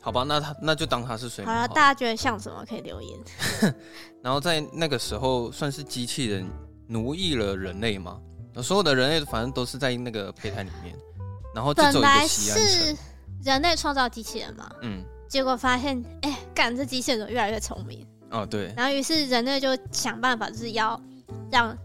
[0.00, 1.56] 好吧，那他那就当他是水母好。
[1.56, 3.18] 好了，大家觉得像什么可以留言。
[4.22, 6.46] 然后在那个时候，算是机器人
[6.86, 8.20] 奴役了人类吗？
[8.62, 10.94] 所有的人类反正都是在那个胚胎里面。
[11.54, 12.96] 然后本来是
[13.42, 18.06] 人类创造机器人嘛，嗯，结果发现，哎，干这机器人怎么越来越聪明？
[18.34, 18.72] 哦，对。
[18.76, 21.00] 然后于是人类就想办法，就是要
[21.50, 21.76] 让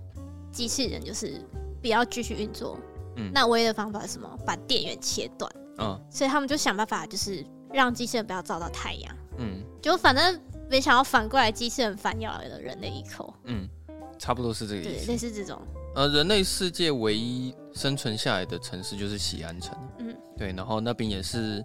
[0.51, 1.39] 机器人就是
[1.81, 2.77] 不要继续运作。
[3.17, 4.27] 嗯，那唯一的方法是什么？
[4.45, 5.51] 把电源切断。
[5.77, 9.15] 嗯，所以他们就想办法，就是让机器人不要照到太阳。
[9.37, 13.33] 嗯，就反正没想到反过来，机器人反咬了人类一口。
[13.45, 13.69] 嗯，
[14.17, 15.05] 差不多是这个意思。
[15.05, 15.61] 对，类似这种。
[15.95, 19.77] 呃，人类世界唯一生存下来的城市就是喜安城。
[19.99, 21.63] 嗯，对，然后那边也是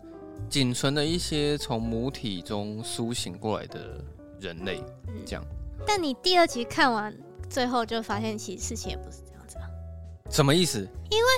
[0.49, 4.03] 仅存的一些从母体中苏醒过来的
[4.40, 4.83] 人类。
[5.09, 5.44] 嗯，这样。
[5.87, 7.14] 但你第二集看完，
[7.49, 9.68] 最后就发现其实事情也不是这样子啊。
[10.31, 10.79] 什么意思？
[11.11, 11.31] 因为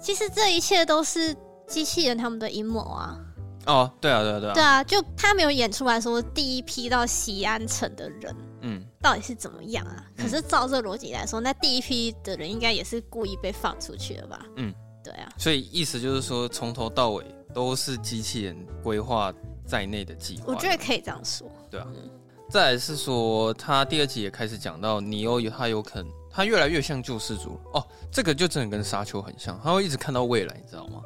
[0.00, 1.34] 其实这一切都是
[1.66, 3.18] 机器人他们的阴谋啊。
[3.66, 4.54] 哦，对啊，对啊，对啊。
[4.54, 8.34] 对啊，就他没有演出来说第一批到西安城的人。
[8.64, 10.04] 嗯，到底是怎么样啊？
[10.16, 14.44] 可是照这逻辑来说，那第一批的人应该也是故意被放出去的吧？
[14.56, 14.72] 嗯，
[15.04, 15.28] 对啊。
[15.36, 19.32] 所以意思就是说，从头到尾都是机器人规划
[19.64, 20.44] 在内的计划。
[20.46, 21.48] 我觉得可以这样说。
[21.70, 21.86] 对啊。
[21.94, 22.10] 嗯、
[22.52, 27.82] 再来是说，他第二集也开始讲到尼欧有他有可能，他越来越像救世主哦。
[28.10, 31.00] 这个就真的跟沙丘很像，他会一直看到未来，你知道吗？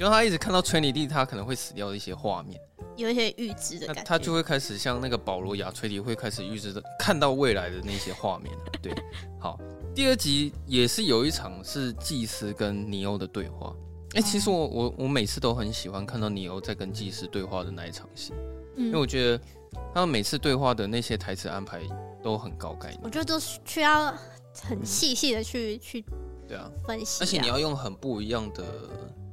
[0.00, 2.58] 因为他一直看到崔尼蒂他可能会死掉的一些画面。
[2.96, 8.50] 有一些预知的感觉，他就会开始像那个保罗亚崔迪会开始预知的看到未来的那些画面。
[8.80, 8.90] 对，
[9.38, 9.60] 好，
[9.94, 13.74] 第二集也是有一场是祭司跟尼欧的对话。
[14.14, 18.32] 哎、欸，其实我我我每次都很喜欢看到尼欧在跟祭司对话的那一场戏，
[18.76, 19.40] 嗯、因为我觉得
[19.94, 21.80] 他们每次对话的那些台词安排
[22.22, 23.00] 都很高概念。
[23.02, 24.12] 我觉得都需要
[24.62, 26.04] 很细细的去、嗯、去
[26.46, 28.64] 对啊分析，而且你要用很不一样的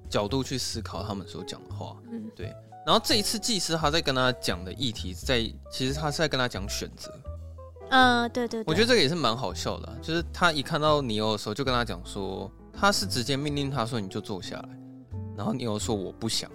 [0.10, 1.98] 角度去思考他们所讲的话。
[2.12, 2.54] 嗯，对。
[2.86, 7.12] 然后这一次祭司他在跟他讲的议题在，在其实他是在跟他讲选择。
[7.90, 14.70] 嗯、呃，对对对，我觉得这个也是蛮好笑的、啊，就是他一看到尼欧的时候，就跟他讲说，他是直接命令他说你就坐下来，
[15.38, 16.50] 然后尼欧说我不想，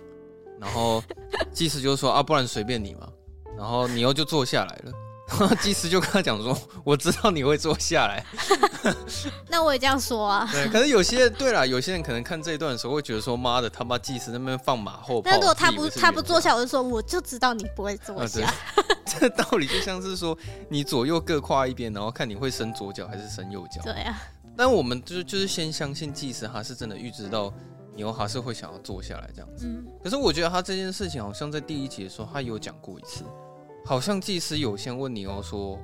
[0.60, 1.02] 然后
[1.52, 3.08] 祭司就说啊，不然随便你嘛，
[3.61, 4.92] 然后你又就坐下来了。
[5.62, 8.25] 祭司就跟他讲说：“我知道你会坐下来，
[9.49, 10.44] 那我也这样说啊。
[10.51, 18.44] ”对，可是有些对啦，有些人可能看这一段的时候会觉得说：“妈的，他妈祭司那边放马后炮。”那如果他不他不坐下，我就说：“我就知道你不会坐下。
[18.44, 18.55] 啊”
[19.07, 20.37] 这道理就像是说，
[20.68, 23.81] 你左右各跨一边，然后看你会伸左脚还是伸右脚。
[23.85, 24.20] 对啊。
[24.57, 27.53] 但我们就就是先相信祭司，他是真的预知到
[27.94, 29.66] 尼欧还是会想要坐下来这样子。
[29.66, 29.87] 嗯。
[30.03, 33.23] 可是我觉得他这件事情好像在第一集的时候他有讲过一次。
[33.84, 35.78] 好像祭司有先问尼欧说，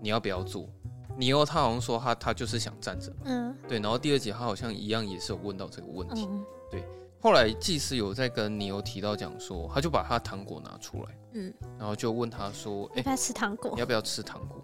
[0.00, 0.68] 你要不要做？
[1.16, 3.80] 尼欧他好像说他他就是想站着，嗯，对。
[3.80, 6.84] 然后第二节他好像一样也是有问到这个问题，嗯、对。
[7.20, 13.72] 后来祭司有在跟尼欧提到讲说，他就把他糖果拿出来，嗯，然后就问他说，哎，要吃糖果？
[13.74, 14.62] 你要不要吃糖果？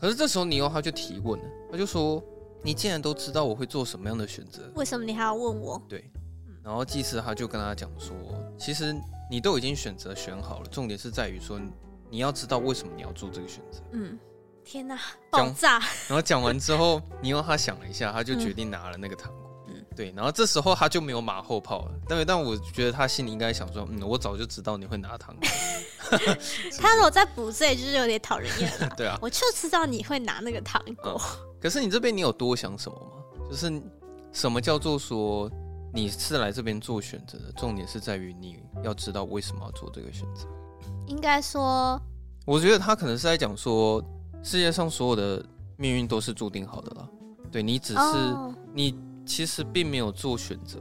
[0.00, 2.22] 可是这时候尼欧他就提问了，他就说，
[2.62, 5.82] 你既然都知道我会做什么样的选择，为什么你还要问我？
[5.88, 6.08] 对。
[6.62, 8.14] 然后祭司他就跟他讲说，
[8.56, 8.94] 其实
[9.28, 11.60] 你都已经选择选好了，重点是在于说。
[12.12, 13.80] 你要知道为什么你要做这个选择。
[13.92, 14.18] 嗯，
[14.62, 15.78] 天哪，爆炸！
[16.06, 19.50] 然后讲完之后，尼欧他想了一下，他就决定拿了那个糖果。
[19.68, 20.12] 嗯，对。
[20.14, 21.94] 然后这时候他就没有马后炮了。
[22.06, 25.48] 但但我觉得他心里应该想说，嗯，我早就知道你会拿糖果。
[26.78, 28.92] 他如果再补这，就是有点讨人厌了。
[28.94, 31.18] 对啊，我就知道你会拿那个糖果。
[31.18, 33.46] 嗯，可是你这边你有多想什么吗？
[33.48, 33.82] 就是
[34.34, 35.50] 什么叫做说
[35.94, 37.52] 你是来这边做选择的？
[37.52, 40.46] 重点是在于你要知道为什么要做这个选择。
[41.06, 42.00] 应该说，
[42.44, 44.02] 我觉得他可能是在讲说，
[44.42, 45.44] 世界上所有的
[45.76, 47.08] 命运都是注定好的了。
[47.50, 48.52] 对，你只是、oh.
[48.72, 50.78] 你其实并没有做选择，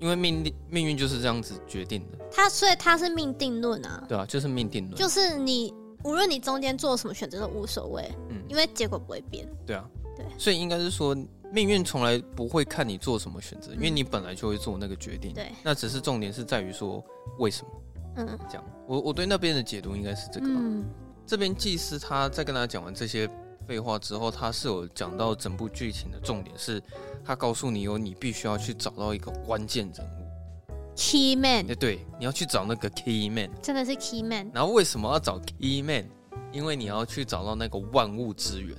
[0.00, 2.18] 因为命命运就是这样子决定的。
[2.32, 5.74] 他所以他是命定论啊，对啊，就是命定论，就是你
[6.04, 9.46] 无论你中间做什么选择都无所谓，嗯，因为结果不会变。
[9.66, 9.84] 对啊，
[10.16, 11.14] 对，所以应该是说，
[11.52, 15.34] 命运从来不会看你做什么选择，因为你本来就会做那个决定。
[15.34, 17.04] 对，那只是重点是在于说
[17.38, 17.70] 为什么。
[18.16, 20.54] 嗯，这样，我我对那边的解读应该是这个吧。
[20.56, 20.84] 嗯，
[21.26, 23.28] 这边祭司他在跟他讲完这些
[23.66, 26.82] 废话之后，他是有讲到整部剧情的重点是，
[27.24, 34.50] 他告诉你有你必须要去找到一个关键人物，key man，哎，对，你要去找那个 key man，真的是 key man。
[34.54, 36.08] 然后为什么要找 key man？
[36.52, 38.74] 因为你要去找到那个万物之源，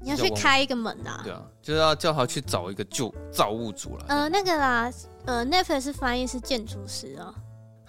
[0.00, 1.20] 你要去开一个门啊。
[1.24, 4.04] 对啊，就是要叫他去找一个旧造物主了。
[4.08, 4.92] 呃，那个啦，
[5.24, 7.34] 呃，Netflix 翻译是建筑师哦。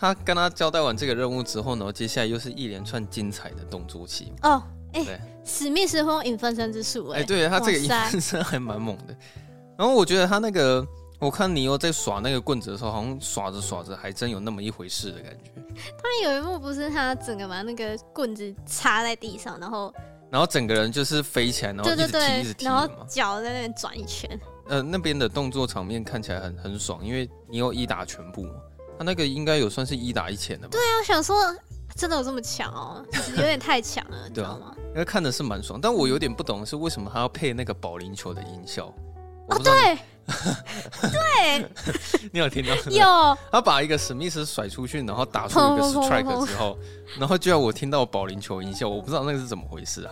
[0.04, 4.34] 他跟他交代完这个任务之后呢，接下来又是一连串精彩的动作戏。
[4.42, 4.62] 哦，
[4.92, 5.02] 哎，
[5.46, 9.16] 史密斯会用影分身之术，哎，对他这个影分身还蛮猛的。
[9.78, 10.86] 然后我觉得他那个。
[11.20, 15.52] 我看尼欧在耍那个棍子的时候，好像耍着耍着，还真有那么一回事的感觉。
[15.98, 19.94] 他有一幕不是他整个把那个棍子插在地上，然后
[20.30, 24.38] 然后整个人就是飞起来，然后一直踢，对对对，一直踢，然后脚在那边转一圈。
[24.68, 28.56] 呃，那边的动作场面看起来很很爽，因为你有一打全部嘛，
[29.04, 30.72] 他那个应该有算是一打一千的吧？
[30.72, 31.36] 对啊，我想说
[31.94, 34.74] 真的有这么强哦，有点太强了， 你知道吗？
[34.94, 38.86] 因为看的是蛮爽，但我有点不懂的是为什么他要配那个保龄球的音效。
[39.50, 39.98] 哦，对，
[41.12, 41.70] 对，
[42.32, 42.74] 你有听到？
[42.90, 46.78] 有， 他把一个史密斯甩出去，然后打出一个 strike 之后，
[47.20, 50.12] 然后就要我听到保龄球音效，我不知道那个是怎么回事啊。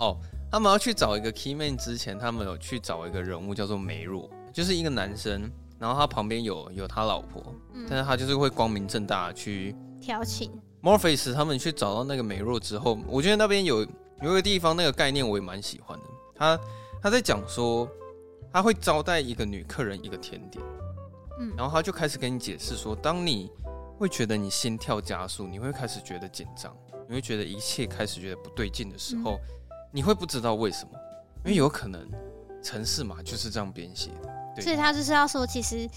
[0.00, 0.16] 哦，
[0.50, 10.50] 他们要去找一个 key man 之前，他们有去找一个人物叫做梅若，就是一个男生，然后他旁边有有他老婆，嗯、但是他就是会光明正大去调情。
[10.82, 13.80] Morpheus 他们去找到那个美若之后，我觉得那边有
[14.22, 16.60] 有一个地方那个概念我也蛮喜欢的，他
[17.02, 17.88] 他在讲说。
[18.52, 20.64] 他会招待一个女客人一个甜点，
[21.40, 23.50] 嗯，然后他就开始跟你解释说，当你
[23.98, 26.72] 会觉得你心跳加速，你会开始觉得紧张，
[27.08, 29.40] 你会觉得一切开始觉得不对劲的时候，嗯、
[29.90, 30.90] 你会不知道为什么，
[31.44, 32.08] 因为有可能
[32.62, 34.12] 城市嘛就是这样编写
[34.60, 35.88] 所以他就是要说，其实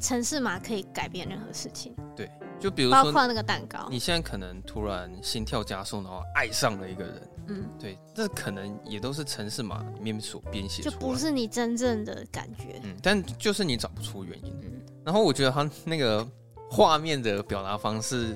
[0.00, 2.30] 城市码可以改变任何事情，对。
[2.58, 14.72] 就比如说，包括那个蛋糕，你现在可能突然心跳加速，然后爱上了一个人，嗯，对，这可能也都是城市码里面所编写，就不是你真正的感觉，嗯，但就是你找不出原因，嗯，
[15.04, 16.26] 然后我觉得他那个
[16.70, 18.34] 画面的表达方式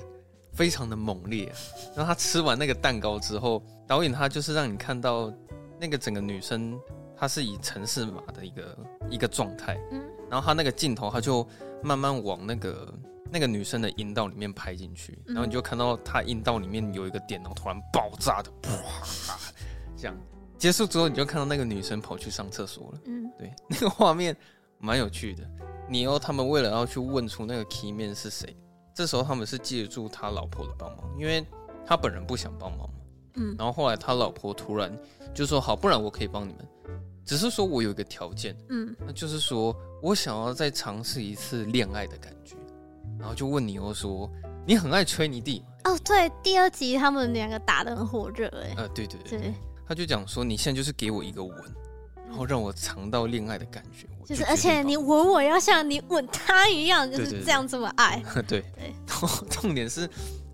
[0.53, 1.51] 非常的猛烈，
[1.97, 5.33] 然后他吃完那个蛋糕之后，导演他就是让你看到
[5.81, 6.79] 那个整个女生，
[7.21, 8.79] 她是以城市码的一个
[9.11, 11.47] 一个状态，嗯，然后他那个镜头他就
[11.83, 12.93] 慢慢往那个。
[13.33, 19.39] 那个女生的阴道里面拍进去，然后你就看到她阴道里面有一个点，然后突然爆炸的，啪，
[19.97, 20.17] 这样
[20.59, 23.01] 结束之后，你就看到那个女生跑去上厕所了。
[23.05, 24.37] 嗯，对， 那个画面
[24.81, 25.49] 蛮有趣的。
[25.89, 28.57] 尼欧他们为了要去问出那个 key man 是谁，
[28.93, 31.47] 这时候他们是借助他老婆的帮忙，因为
[31.87, 32.95] 他本人不想帮忙嘛。
[33.35, 34.93] 嗯，然后后来他老婆突然
[35.33, 36.67] 就说：“好，不然我可以帮你们，
[37.25, 42.57] 只是说我有一个条件，嗯，那就是说我想要再尝试一次恋爱的感觉。”
[43.19, 44.31] 然后就问你又说
[44.67, 49.55] ：“你很爱吹你弟哦，对，第二集他们两个打的很火热，哎，呃，对对对，对。
[49.87, 51.55] 他就讲说：“你现在就是给我一个吻，
[52.27, 54.07] 然后让我尝到恋爱的感觉。
[54.25, 58.23] 就”就是，而且你吻我要像你吻他一样，就是这样这么爱。
[58.35, 58.43] 对。
[58.43, 60.09] 对，对，然后 重点是，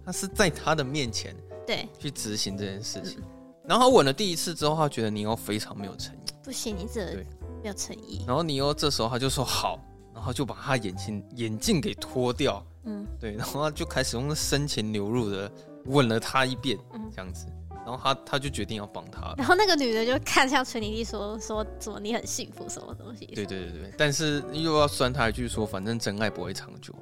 [0.05, 1.89] 他是在他的面前对。
[1.99, 3.21] 去执行这件事情。
[3.65, 7.15] 然后吻了第一次之后，他觉得你又非常没有诚意，不行，你这
[7.63, 8.25] 没有诚意。
[8.27, 9.79] 然后你又这时候他就说：“好。”
[10.15, 15.53] 然后就把他眼镜眼镜给脱掉，嗯，对，然后他就开始用深情流露的
[15.85, 17.47] 吻了他一遍，嗯，这样子，
[17.85, 26.95] 然后他他就决定要帮他，然后那个女的就看向崔妮莉说说怎么你很幸福什么东西，对对对对，但是又要酸他一句说反正真爱不会长久，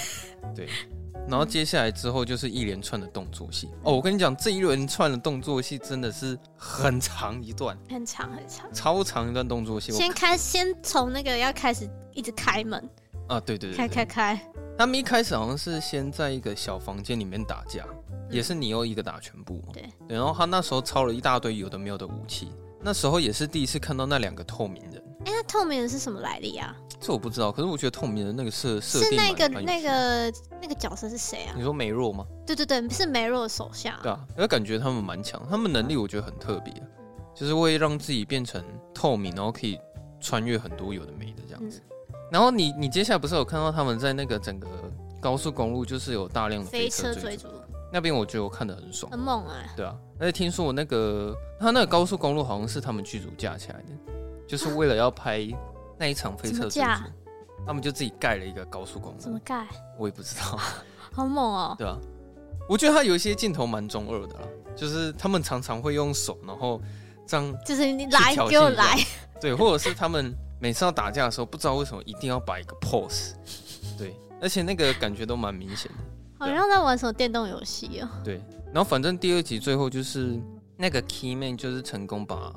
[0.56, 0.66] 对。
[1.28, 3.68] 然后接下来之后就是一连串的动作戏。
[3.82, 9.92] 哦，我跟你讲，这一连串的动作戏真的是很长一段，很长很长，超长一段动作戏。
[9.92, 12.88] 先开，先从那个要开始一直开门。
[13.28, 14.52] 啊，对对对，开开开。
[14.76, 17.86] 他们一开始好像是先在一个小房间里面打架，
[18.28, 19.82] 也是你欧一个打全部，对。
[20.08, 20.16] 对。
[20.16, 25.02] 然后他那时候抄了一大堆有的没有的武器，那时候也是第一次看到那两个透明人。
[25.24, 26.74] 哎，那透明人是什么来历啊？
[27.00, 31.54] 这我不知道，可是我觉得透明的那个设设定是那个那个那个角色是谁啊？
[31.56, 32.24] 你说梅若吗？
[32.46, 33.98] 对对对，是梅若的手下。
[34.02, 36.72] 对啊，我感觉他们蛮强，他们能力我觉得很特别，
[37.34, 38.62] 就是会让自己变成
[38.94, 39.78] 透明，然后可以
[40.20, 41.80] 穿越很多有的没的这样子。
[42.30, 44.68] 然后你你接下来不是有看到他们在那个整个
[45.20, 47.48] 高速公路，就是有大量的飞车追逐
[47.92, 49.68] 那边，我觉得我看得很爽，很猛哎。
[49.76, 54.12] 对啊，而且听说我那个他那个高速公路好像是他们剧组架起来的，
[54.52, 55.48] 就是为了要拍。
[55.98, 56.90] 那一场飞车追逐，
[57.64, 59.18] 他们就自己盖了一个高速公路。
[59.18, 59.66] 怎么盖？
[59.96, 60.58] 我也不知道。
[61.10, 61.74] 好猛哦！
[61.78, 61.96] 对啊，
[62.68, 64.40] 我觉得他有一些镜头蛮中二的啦，
[64.76, 66.82] 就是他们常常会用手，然后
[67.26, 68.98] 这样，就是你来给我来。
[69.40, 73.32] 对，或者是他们每次要打架的时候，不知道为什么一定要摆一个 pose。
[73.96, 75.98] 对，而且那个感觉都蛮明显的，
[76.44, 78.08] 好像在玩什么电动游戏哦。
[78.24, 78.42] 对，
[78.74, 80.36] 然后反正第二集最后就是
[80.76, 82.52] 那个 key man 就是成功把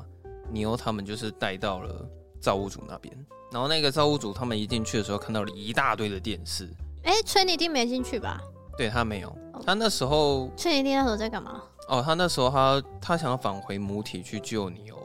[0.51, 2.05] 尼欧他们就是带到了
[2.39, 3.13] 造物主那边。
[3.51, 6.67] 然后那个造物主他们一进去的时候，看到了一大堆的电视，
[7.03, 8.41] 哎，崔妮蒂没进去吧？
[8.77, 9.33] 对他没有，
[9.65, 11.61] 他那时候崔妮蒂那时候在干嘛？
[11.87, 14.97] 哦，他那时候他他想要返回母体去救尼欧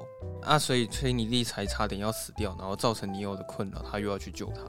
[0.43, 4.63] 啊，所以崔妮蒂才差点要死掉，然后造成尼欧的困扰，他又要去救他。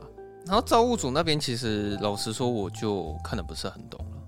[0.46, 4.22] 然后造物主那边其实老实说，我就看的不是很懂了，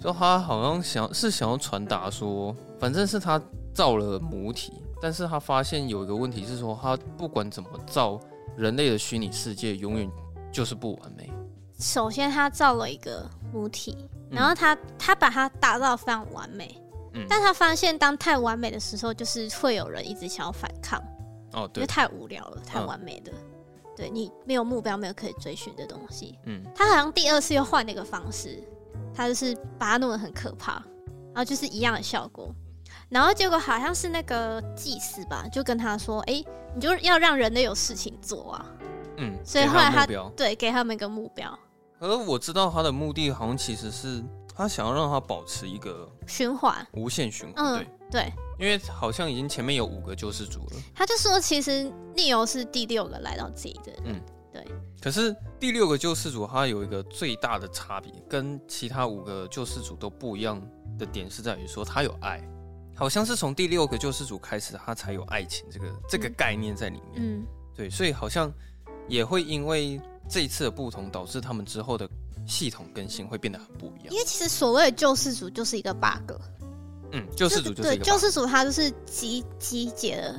[0.00, 3.40] 就他好像想是想要传达说，反正是他
[3.74, 8.20] 造了母体，但是他发现有一个问题是说，他不管怎么造
[8.56, 10.10] 人类的虚拟世界，永远
[10.52, 11.30] 就是不完美。
[11.78, 13.96] 首先，他造了一个母体，
[14.30, 16.76] 然后他他把它打造非常完美。
[17.14, 21.02] 嗯，但他发现，当太完美的时候，就是会有人一直想要反抗。
[21.52, 23.38] 哦，对，因为太无聊了，太完美的，嗯、
[23.96, 26.38] 对你没有目标，没有可以追寻的东西。
[26.44, 28.62] 嗯，他好像第二次又换了一个方式，
[29.12, 30.74] 他就是把它弄得很可怕，
[31.32, 32.54] 然后就是一样的效果。
[33.10, 38.66] 然后结果好像是那个祭司吧，就跟他说：“哎、欸，你就要让人类有事情做啊。”
[39.18, 41.58] 嗯，所以后来他对给他们一个目标。
[41.98, 44.24] 可是我知道他的目的好像其实是。
[44.52, 47.64] 他想要让他保持一个循环，无限循环。
[47.64, 50.76] 嗯，对对，因为好像已经前面有五个救世主了。
[50.94, 53.92] 他就说，其实利欧是第六个来到这里的。
[54.04, 54.20] 嗯，
[54.52, 54.62] 对。
[55.00, 60.60] 可是第六个救世主，他有一个最大的差别，跟其他五个救世主都不一样
[60.98, 62.46] 的点是在于说，他有爱。
[63.00, 67.14] 好像是从第六个救世主开始，他才有爱情这个这个概念在里面。
[67.16, 67.44] 嗯，
[67.74, 68.52] 对，所以好像
[69.08, 72.08] 也会因为这一次的不同，导致他们之后的。
[72.46, 76.32] 系统更新会变得很不一样，因为其实所谓的救世主就是一个 bug。
[77.12, 78.02] 嗯，救世主就是一个 bug。
[78.02, 80.34] 对，救世主他就是集集结了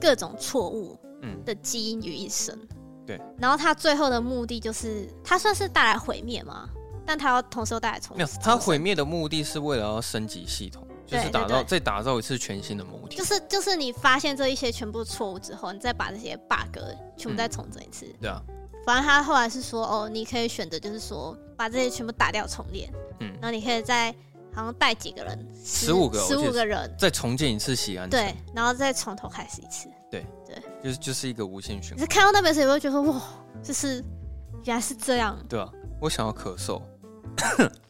[0.00, 2.58] 各种错误嗯的基因于一身。
[3.06, 6.68] 对，然后他最后的目的就是他算是带来毁灭吗，
[7.06, 8.16] 但他要同时又带来重。
[8.16, 13.16] 没有，他毁灭的目的是为了要升级系统，就是打造再打造一次全新的模体。
[13.16, 16.78] 就是就是你发现这一些全部错误之后，你再把这些 bug
[17.16, 18.06] 全部再重整一次。
[18.20, 18.42] 对啊。
[18.86, 24.12] 反正他后来是说，哦，你可以选择，就是说把这些全部打掉重练，嗯，然后你可以再
[24.52, 30.26] 好像带几个人，十五个，十五个人，再重建一次西安，对，然后再从头开始一次，对。
[30.46, 31.98] 对，就是就是一个无限循环。
[31.98, 33.20] 可是看到那本书，你会觉得哇，
[33.62, 34.04] 就是
[34.64, 36.82] 原来是这样，对啊，我想要咳嗽。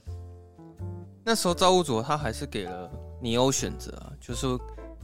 [1.24, 2.88] 那时候造物主他还是给了
[3.24, 4.46] 尼欧选择啊，就是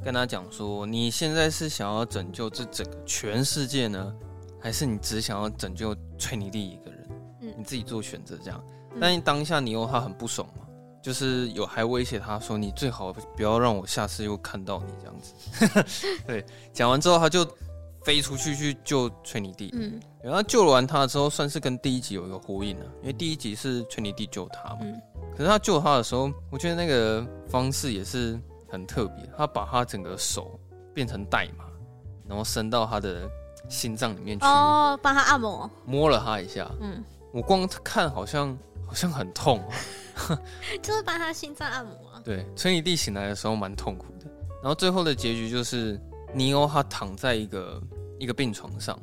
[0.05, 4.14] 跟他讲说，你现在是想要拯救这整个全世界呢？
[4.61, 7.09] 还是你只想要拯救崔妮蒂一个人？
[7.41, 8.62] 嗯，你自己做选择这样。
[8.93, 10.66] 嗯、但当下你又他很不爽嘛，
[11.03, 16.12] 就是有还威胁他说：“你最好不要让我下次又看到你这样子。
[16.29, 16.45] ”对，
[16.75, 17.43] 讲完之后他就
[18.05, 19.70] 飞出去去救崔妮蒂。
[19.74, 24.78] 嗯，然后救完他之后，算是跟第一集有一个呼应了，因为第一集是崔妮蒂救他嘛。
[24.82, 25.01] 嗯，
[25.36, 30.59] 可是他救他的时候，我觉得那个方式也是很特别，他把他整个手
[30.94, 31.64] 变成代码，
[32.28, 33.28] 然后伸到他的。
[33.68, 36.68] 心脏里面去哦，帮他按摩，摸了他一下。
[36.80, 39.62] 嗯，我光看好像好像很痛，
[40.82, 41.94] 就是帮他心脏按摩。
[42.24, 44.26] 对，崔妮蒂醒来的时候蛮痛苦的。
[44.61, 46.01] 然后最后的结局就是
[46.35, 47.83] 尼欧他躺在一个
[48.18, 48.99] 一个病床上。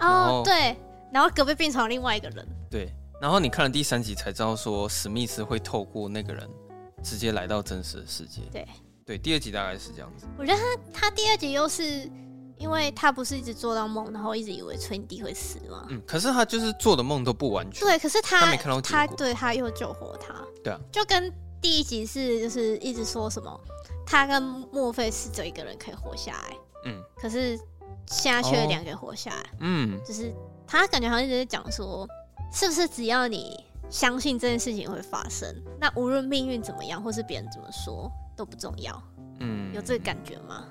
[0.00, 0.76] 哦，对，
[1.12, 2.46] 然后隔壁病床另外一个人。
[2.70, 6.48] 对，然后你看了第三集才知道说史密斯会透过那个人
[7.02, 8.42] 直接来到真实的世界。
[8.50, 8.68] 对，
[9.04, 10.26] 对，第二集大概是这样子。
[10.38, 10.58] 我觉得
[10.92, 12.10] 他他第二集又是。
[12.60, 15.86] 因为他不是一直做到梦，然后一直以为崔妮蒂会死吗？
[15.88, 17.88] 嗯，可是他就是做的梦都不完全。
[17.88, 20.34] 对，可是他他没看到，他对他又救活他。
[20.62, 23.58] 对啊，就跟第一集是就是一直说什么，
[24.04, 26.54] 他跟墨菲是只有一个人可以活下来。
[26.84, 27.58] 嗯，可是
[28.06, 29.40] 现在却有两个人活下来。
[29.40, 30.32] 哦、嗯，就是
[30.66, 32.08] 他感觉好像一直在讲说，
[32.52, 39.02] 是不是只要你相信这件事情会发生，那无论命运怎么样，或是别人怎么说都不重要。
[39.40, 40.64] 嗯，有这个感觉吗？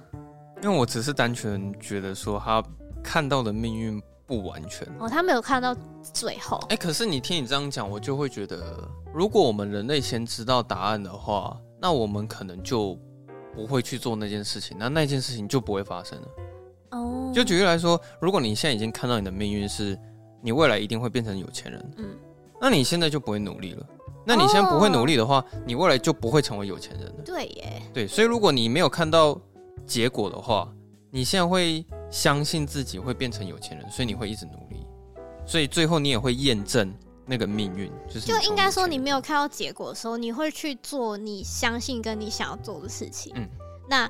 [0.62, 2.64] 因为我只是单纯觉得说他
[3.02, 5.76] 看到的命运不完全哦，他没有看到
[6.14, 6.58] 最后。
[6.70, 8.78] 哎，可是你听你这样讲，我就会觉得，
[9.14, 13.00] 如果我们人类先知道答案的话，那我们可能就
[13.60, 16.28] 不会去做那件事情，那那件事情就不会发生了。
[16.92, 19.98] 哦，就举例来说，如果你现在已经看到你的命运是
[20.42, 22.06] 你未来一定会变成有钱人，嗯，
[22.62, 23.86] 那你现在就不会努力了。
[24.26, 27.24] 那你现在不会努力的话，哦，你未来就不会成为有钱人了。
[27.26, 29.40] 对耶，对，所以如果你没有看到。
[29.86, 30.72] 结果的话，
[31.10, 34.86] 你现在会相信自己会变成有钱人，所以你会一直努力，
[35.48, 36.94] 所以最后你也会验证
[37.30, 43.48] 那个命运，就是就应该说你没有看到结果的时候，你会去做你相信跟你想要做的事情，嗯，
[43.88, 44.10] 那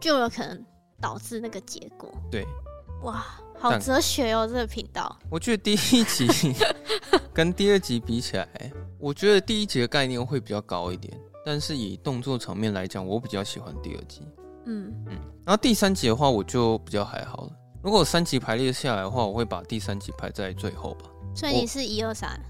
[0.00, 0.64] 就有可能
[0.98, 2.10] 导致那个结果。
[2.30, 2.46] 对，
[3.02, 3.22] 哇，
[3.58, 5.14] 好哲学哦，这个频道。
[5.30, 6.26] 我觉得第一集
[7.34, 8.48] 跟第二集比起来，
[8.98, 11.12] 我觉得第一集的概念会比较高一点，
[11.44, 14.22] 但是以动作场面来讲，我比较喜欢第二集。
[14.64, 17.50] 嗯嗯，然后第三集的话，我就比较还好了。
[17.82, 21.10] 如果三集排列下来的话，我会把第三集排在最后吧。
[21.36, 22.40] 所以你是一二三？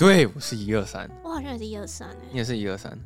[0.00, 1.06] 对，我是一二三。
[1.22, 2.98] 我好像也是一二三，你也是一二三。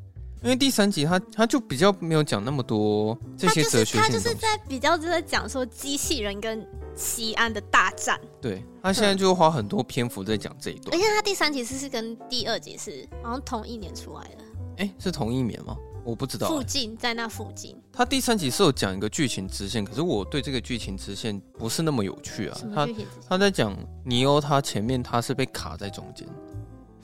[0.45, 6.65] 因为第三集他他就比较没有讲那么多这些哲学他就是在比较就在讲说机器人跟
[6.95, 8.21] 西安的大战。
[8.41, 10.97] 对，他现在就花很多篇幅在讲这一段。
[10.97, 14.45] 而且他第三集是是跟第二集是好像同一年出来的。
[14.77, 15.77] 哎，是同一年吗？
[16.05, 16.47] 我不知道。
[16.47, 17.77] 附近在那附近。
[17.93, 22.59] 他第三集是有讲一个剧情支线，可是我对这个剧情支线不是那么有趣啊。
[22.73, 22.89] 他
[23.29, 26.29] 他在讲尼欧，他前面他是被卡在中间，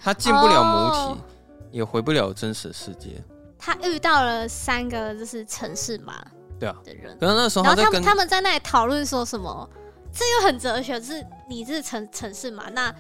[0.01, 1.21] 他进不了母体。
[1.21, 1.27] 哦
[1.73, 3.23] 也回不了真实世界。
[3.57, 6.21] 他遇到了三个就是城市嘛，
[6.59, 7.17] 对啊的人。
[7.17, 9.71] 可是那时候，然后他们他们在那里讨论说什么？
[10.13, 12.65] 这又很哲学，是你是城城市嘛？
[12.73, 12.93] 那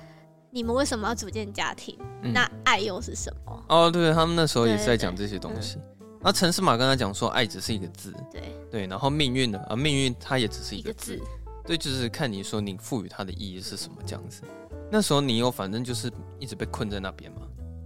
[0.51, 1.98] 你们为什么要组建家庭？
[2.22, 3.64] 嗯、那爱又是什么？
[3.68, 5.76] 哦，对，他们那时候也是在讲这些东西。
[6.20, 8.86] 那城市马，跟他讲说，爱只是一个字，对对。
[8.86, 9.59] 然后命运呢？
[9.68, 11.30] 啊，命运它也只是一个字，一个字
[11.66, 14.42] 对，就是看你说你赋予它的意义是什么这样子。
[14.91, 17.43] 那时候你又反正就是一直被困在那边嘛。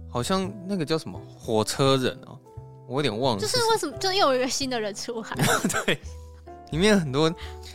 [0.09, 2.39] 好像那个叫什么火车人哦，
[2.87, 3.41] 我有点忘了。
[3.41, 5.35] 就是为什么就又有一个新的人出海？
[5.85, 5.99] 对，
[6.71, 7.33] 里面很多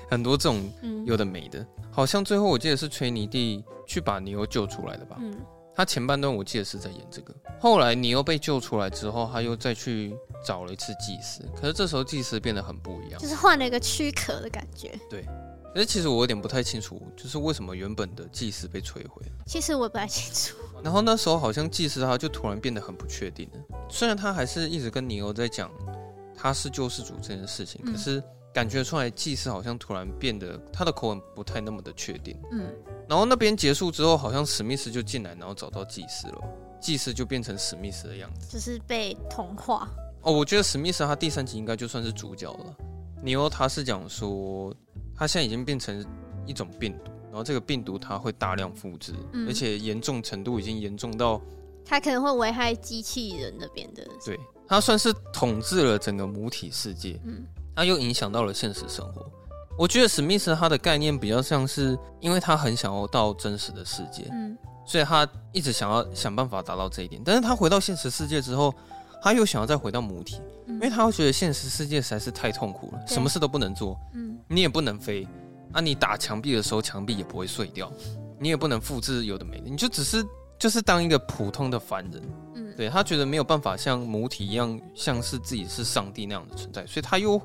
[0.09, 0.73] 很多这种
[1.05, 1.59] 有的没的。
[1.59, 5.19] 嗯、好像最后我记得是崔尼蒂去把尼欧救出来的吧？
[5.21, 5.39] 嗯，
[5.75, 7.35] 他前半段我记得是在演这个。
[7.61, 14.99] 后来尼欧被救出来之后，他又再去找了一次祭司，可是这时候祭司变得很不一样，就是换了一个躯壳的感觉。
[15.11, 15.27] 对。
[15.73, 19.23] 可是其实我有点不太清楚，就是为什么原本的祭司被摧毁。
[19.47, 20.57] 其实我也不太清楚。
[20.83, 23.61] 然后那时候好像祭司他就突然变得很不确定了。
[23.89, 25.71] 虽然他还是一直跟尼欧在讲
[26.35, 32.37] 他是救世主这件事情，嗯、可是感觉出来祭司好像突然变得他的口吻不太那么的确定。
[32.51, 32.67] 嗯。
[33.09, 36.43] 然后那边结束之后，好像史密斯就进来，然后找到祭司了。
[36.81, 39.89] 祭司就变成史密斯的样子，就是被同化。
[40.23, 42.77] 哦，我觉得史密斯他第三集应该就算是主角了。
[43.23, 44.75] 尼欧他是讲说。
[45.21, 46.03] 它现在已经变成
[46.47, 51.39] 一种病毒，然后这个病毒它会大量复制，嗯、而且严重程度已经严重到
[51.85, 54.03] 它可能会危害机器人那边的。
[54.25, 57.47] 对，它算是统治了整个母体世界，嗯，
[57.77, 59.31] 它又影响到了现实生活。
[59.79, 64.57] 我觉得史密斯他的概念比较像是，因为他很想要到真实的世界，嗯，
[64.87, 67.21] 所以他一直想要想办法达到这一点。
[67.23, 68.75] 但是他回到现实世界之后，
[69.23, 74.39] 他又想要再回到母体，嗯、因为他会觉得现实世界实在是太痛苦了，什么事都不能做，嗯。
[74.49, 75.25] 你也不能飞
[75.73, 75.81] 啊！
[75.81, 77.89] 你打墙壁的时候，墙壁也不会碎掉。
[78.41, 80.27] 你也不能复制有的没的，你就只是
[80.59, 82.23] 就是当一个普通的凡人。
[82.55, 87.41] 嗯，对，他觉得没有办法像母体一样，像是自己是上帝那样的存在，所以他又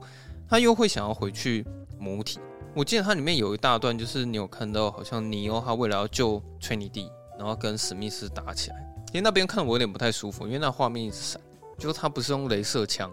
[0.50, 1.64] 他又会想要回去
[2.00, 2.40] 母体。
[2.74, 8.76] 我记得它里面有一大段，就是你有看到，好像尼欧他为了要救崔妮蒂，然后跟史密斯打起来。
[9.14, 11.40] 因为那边看我有点不太舒服，因为那画面一直闪，
[11.78, 13.12] 就他不是用镭射枪。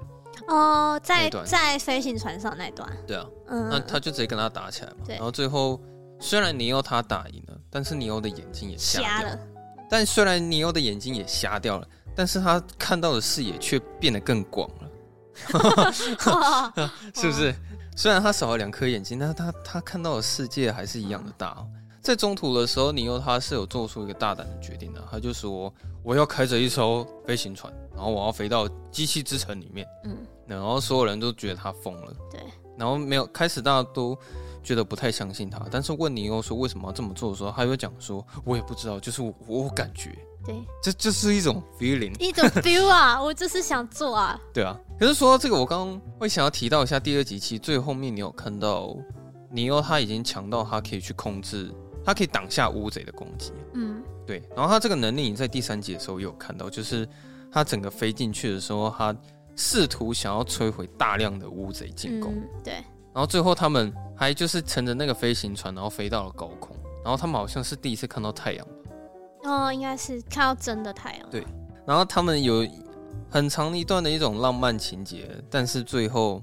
[0.49, 5.81] 哦，在在飞行船上那段，对啊，嗯，那他就直接跟他打起来嘛，然后最后
[6.19, 9.39] 虽然尼欧他打赢了，但是尼欧的眼睛也瞎，瞎了。
[9.89, 11.87] 但虽然尼欧的眼睛也瞎掉了，
[12.17, 17.55] 但是他看到的视野却变得更广了， 是不是？
[17.95, 21.51] 虽然他少了两颗眼睛，但是他他看到的世界还是一样的大。
[21.51, 21.67] 哦。
[22.01, 27.73] 在中途的时候，尼欧他是有做出一个大胆的决定的，他就说我要开着一艘飞行船，
[28.03, 29.87] 然后我要飞到机器之城里面。
[30.03, 32.13] 嗯，然后所有人都觉得他疯了。
[32.33, 32.41] 对，
[32.77, 34.19] 然后没有开始，大家都
[34.61, 35.65] 觉得不太相信他。
[35.71, 40.11] 但是问尼欧说为什么要这么做的时候，他又讲说，我也不知道，就是我，我感觉。
[40.45, 44.37] 对，这就是一种 feeling，一种 feel 啊， 我就是想做啊。
[44.53, 48.97] 对啊，可是说到这个，我刚刚会想要提到一下第二集，其实最后面你有看到
[49.49, 51.73] 尼欧他已经强到他可以去控制。
[52.05, 54.43] 他可以挡下乌贼的攻击，嗯，对。
[54.57, 57.09] 然后他这个能力，你在第三集的时候也有看到，就是
[57.53, 59.15] 他整个飞进去的时候，他
[59.55, 62.73] 试图想要摧毁大量的乌贼进攻，嗯，对。
[63.15, 66.75] 然后最后他们还就是乘着那个飞行船，然后飞到了高空。
[67.05, 68.67] 然后他们好像是第一次看到太阳，
[69.43, 71.31] 哦，应该是看到真的太阳。
[71.31, 71.45] 对。
[71.85, 72.67] 然后他们有
[73.29, 76.41] 很长一段的一种浪漫情节，但是最后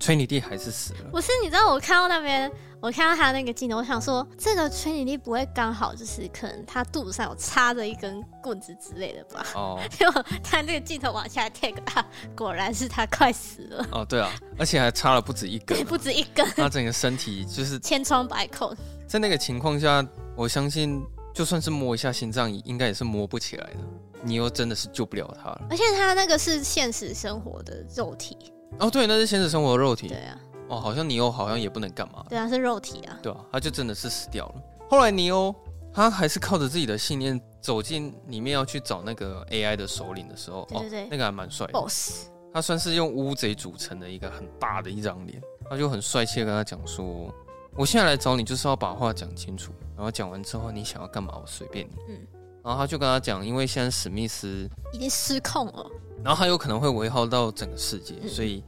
[0.00, 1.10] 崔妮蒂还是死了。
[1.12, 2.50] 不是，你知道我看到那边。
[2.82, 9.44] 我看到他那个镜头，我想说，这个崔妮蒂不会刚好就是可能他肚子上有插着一根棍子之类的吧？
[9.54, 12.02] 哦， 结果他那个镜头往下 take 啊，
[12.34, 13.86] 果然是他快死了。
[13.92, 18.74] 哦，对啊，而且还插了不止一根， 不止一根，他整个身体就是千疮百孔。
[19.06, 20.02] 在那个情况下，
[20.34, 23.80] 我相信就算是摸一下心脏，应该也是摸不起来的。
[24.22, 25.66] 你又真的是救不了他了。
[25.68, 28.38] 而且他那个是现实生活的肉体。
[28.78, 30.08] 哦，对，那是现实生活的肉体。
[30.08, 30.38] 对啊。
[30.68, 32.24] 哦，好像尼欧好像也不能干嘛。
[32.28, 33.18] 对啊，是肉体啊。
[33.22, 34.54] 对啊，他就真的是死掉了。
[34.88, 35.54] 后来尼欧
[35.92, 41.72] 他还是靠着自己的信念走进里面，要去找那个 AI 的首领的时候，对对对，哦、那个还蛮帅的。
[41.72, 47.34] Boss，他算是用乌贼组成的一个很大的一张脸，他就很帅气的跟他讲说
[47.74, 49.72] ：“我现在来找你，就是要把话讲清楚。
[49.96, 52.26] 然后讲完之后，你想要干嘛，我随便你。”嗯。
[52.62, 55.90] 然后他就跟他讲，因为现在史密斯已经失控了，
[56.22, 58.62] 然后他有可能会危害到整个世界，嗯、所以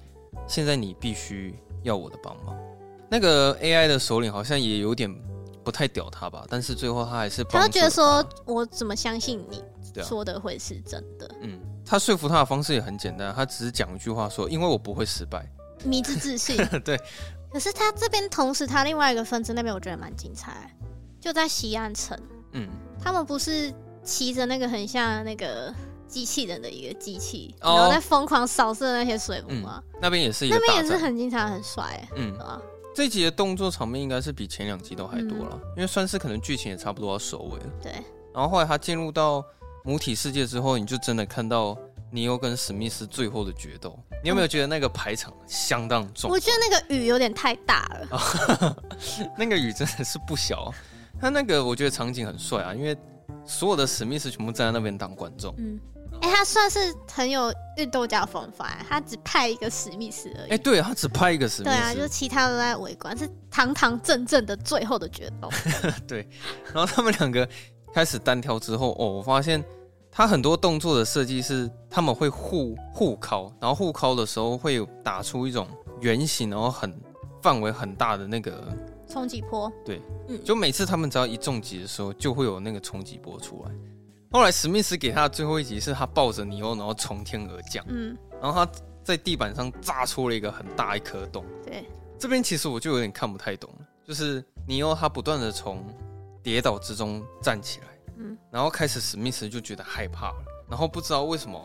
[0.47, 2.57] 现在你必须要我的帮忙。
[3.11, 5.15] 那个 AI 的首领好像也有点
[5.63, 9.63] 不太屌他吧，但是最后他还是帮他，他觉得说，我怎么相信你
[10.03, 11.27] 说的会是真的？
[11.27, 15.47] 啊、嗯，他说服他的方式也很简单，他只是讲一句话说，因为我不会失败，
[15.85, 16.57] 迷之自信。
[16.83, 16.99] 对，
[17.53, 20.75] 可是他这边同时他另外一个分支那边我觉得蛮精彩，
[21.21, 22.19] 就在西岸城，
[22.53, 22.67] 嗯，
[22.99, 23.71] 他们不是
[24.03, 25.73] 骑着那个很像那个。
[26.13, 32.61] 机器人的一个机器，然后在疯狂扫射那些水母啊，那边也是一个，那边也是很精彩，很帅，嗯啊。
[32.95, 37.67] 这一集的动作场面应该是比前两集都还多了，因为算是可能剧情也差不多要收尾了。
[37.83, 37.91] 对。
[38.35, 39.43] 然后后来他进入到
[39.83, 41.75] 母体世界之后，你就真的看到
[42.11, 43.99] 尼欧跟史密斯最后的决斗。
[44.23, 46.31] 你有没有觉得那个排场相当重？
[46.31, 48.77] 我觉得那个雨有点太大了。
[49.39, 50.71] 那个雨真的是不小。
[51.19, 52.95] 他那个我觉得场景很帅啊，因为
[53.47, 55.55] 所有的史密斯全部站在那边当观众。
[55.57, 55.81] 嗯。
[56.23, 56.79] 哎、欸，他算是
[57.13, 60.51] 很有运动家风范，他只派一个史密斯而已。
[60.51, 61.75] 哎、欸，对，他只派一个史密斯。
[61.75, 65.51] 对啊，就其他都在围观，是堂堂正正的最后的决斗。
[66.07, 66.29] 对，
[66.73, 67.47] 然后他们两个
[67.93, 69.63] 开始单挑之后，哦，我发现
[70.13, 75.67] 他很多动作的设计是他们会互互敲，然后互敲的时候会打出一种
[76.01, 76.97] 圆形，然后很
[77.43, 78.73] 范围很大的那个
[79.09, 79.69] 冲击波。
[79.85, 83.73] 对，嗯，就每次他们只要一重击的时候，就会有那个冲击波出来。
[84.33, 87.85] 后来史密斯给他的最后一集是他抱着尼欧，然后从天而降。
[87.89, 88.73] 嗯，然后他
[89.05, 91.45] 在地板上炸出了一个很大一颗洞。
[91.63, 91.85] 对，
[92.19, 93.69] 这边其实我就有点看不太懂，
[94.03, 95.85] 就是尼欧他不断的从
[96.43, 101.63] 跌倒之中站起来，嗯，然后开始史密斯就觉得害怕了，然后不知道为什么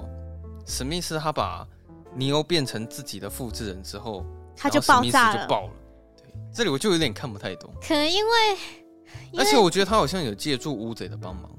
[0.65, 1.65] 史密斯他把
[2.13, 4.25] 尼欧变成自己的复制人之后，
[4.57, 5.73] 他就爆炸了，就爆了。
[6.17, 8.31] 对，这里我就有点看不太懂，可能因为，
[9.31, 11.49] 因为而且我觉得他好像有借助乌贼的帮忙。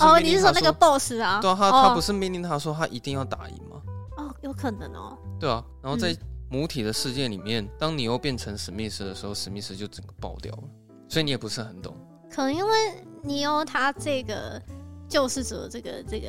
[0.00, 1.40] 哦，你是说那个 boss 啊？
[1.40, 3.82] 对啊，他他不是命令他说他一定要打赢吗？
[4.16, 5.16] 哦，有可能哦。
[5.38, 6.16] 对啊，然后在
[6.50, 10.62] 母体的世界里面，当你欧变成史密斯的时候，史密斯就整个爆掉了。
[11.08, 11.94] 所以你也不是很懂。
[12.30, 14.60] 可能因为尼欧他这个
[15.08, 16.28] 救世主，这个这个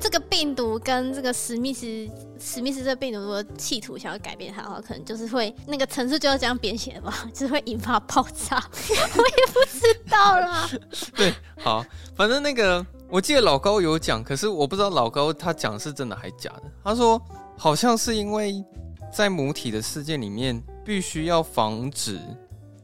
[0.00, 8.56] 这个病毒跟这个史密斯史密斯这个病毒，如果企图想要改变它的话，可能就是会那个城市就要这样编写的吧， 就是会引发爆炸。
[8.88, 10.68] 我也不知道啦。
[11.14, 11.84] 对，好，
[12.16, 12.84] 反正那个。
[13.12, 16.62] 我记得老高有讲，可是我不知道老高他讲是真的还假的。
[16.84, 17.20] 他说
[17.58, 18.64] 好像是因为
[19.12, 22.20] 在母体的世界里面，必须要防止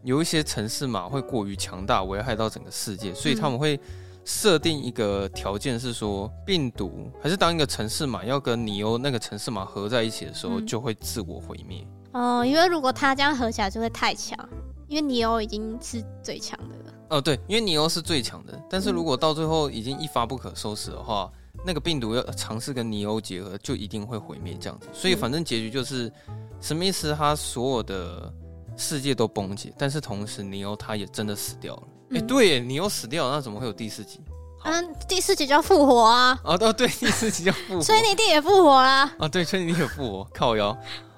[0.03, 3.79] 有一些城市码会过于强大，危害到整个世界，所以他们会
[4.27, 11.87] 设定一个条件，是说病毒还是当一个城市码要跟尼欧那个城市码合在一起的时候，就会自我毁灭。
[12.13, 14.37] 哦，因为如果它这样合起来就会太强，
[14.89, 16.95] 因为尼欧已经是最强的了。
[17.11, 24.89] 哦，对，因为尼欧是最强的，但是如果到最后已经一发不可收拾的话，嗯、那个病毒要尝试跟尼欧结合，就一定会毁灭这样子。
[24.93, 26.13] 所以反正结局就是，
[26.61, 28.33] 史密斯他所有的
[28.77, 31.83] 世界都崩解，但是同时尼欧他也真的死掉了。
[32.11, 34.21] 哎、嗯，对，你又死掉了，那怎么会有第四集？
[34.65, 36.39] 嗯，第四集就要复活啊！
[36.43, 39.13] 哦，哦，对，第四集叫复活，崔妮蒂也复活啦！
[39.19, 40.77] 啊，对，崔妮蒂也复活，靠腰。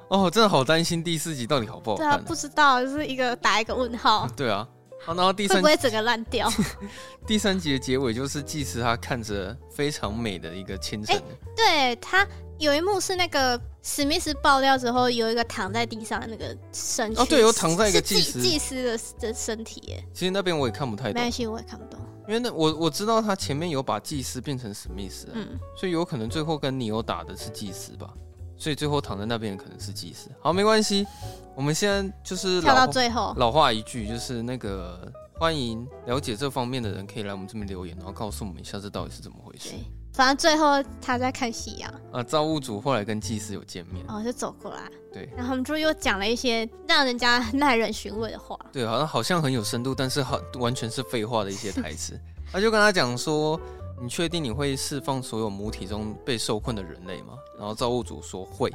[0.09, 2.17] 哦，真的好担心第四集到底好不好看、啊？
[2.17, 4.29] 对啊，不知道，就是一个打一个问号。
[4.37, 4.67] 对啊。
[5.05, 6.51] 好，然后第三会不会整个烂掉？
[7.27, 11.23] 第三集的结尾就是祭司他看着非常美的一个清晨。
[11.55, 12.27] 对，他
[12.59, 17.21] 有一幕是那个史密斯爆掉之后，有一个躺在地上的那个身体。
[17.21, 19.97] 哦，对，有躺在一个祭司祭司的的身体。
[20.13, 22.01] 其实那边我也看不太懂，没关系，我也看不懂。
[22.27, 28.13] 因为那我我知道他前面有把祭司变成史密斯，嗯，所以有可能最后跟尼欧打的是祭司吧。
[28.61, 30.29] 所以最后躺在那边的可能是祭司。
[30.41, 31.07] 好，没关系，
[31.55, 33.33] 我们现在就是跳到最后。
[33.37, 39.75] 老话一句，就是那个欢迎了解这方面的人可以来我们这边留言，然后告诉我们一下这到底是怎么回事。
[40.19, 41.89] 反正最后他在看夕阳。
[42.11, 44.81] 啊，造物主后来跟祭司有见面，哦，就走过来。
[45.13, 48.59] 对，然后他们就又讲了一些让人家耐人寻味的话。
[48.73, 52.19] 对，好像好像很有深度，但是好完全是废话的一些台词。
[52.51, 53.59] 他就跟他讲说。
[54.01, 57.33] 你确定你会释放所有母体中被受困的人类吗？
[57.59, 58.73] 然后造物主说会。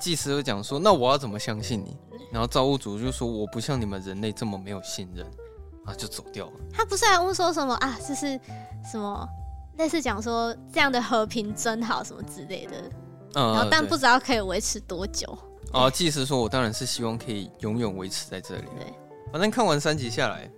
[0.00, 1.96] 祭司就讲说，那我要怎么相信你？
[2.32, 5.24] 然后造物主就说，我不像你们人类这么没有信任，
[5.84, 6.52] 啊，就走掉了。
[6.72, 7.96] 他不是还问说什么啊？
[8.04, 8.36] 这是
[8.90, 9.28] 什么？
[9.76, 12.76] 类似讲说这样的和平真好什么之类的。
[13.34, 15.36] 嗯，然后但不知道可以维持多久。
[15.72, 18.64] 啊，祭司说，我当然是希望可以永远维持在这里。
[18.76, 18.94] 对，
[19.32, 20.48] 反正看完三集下来，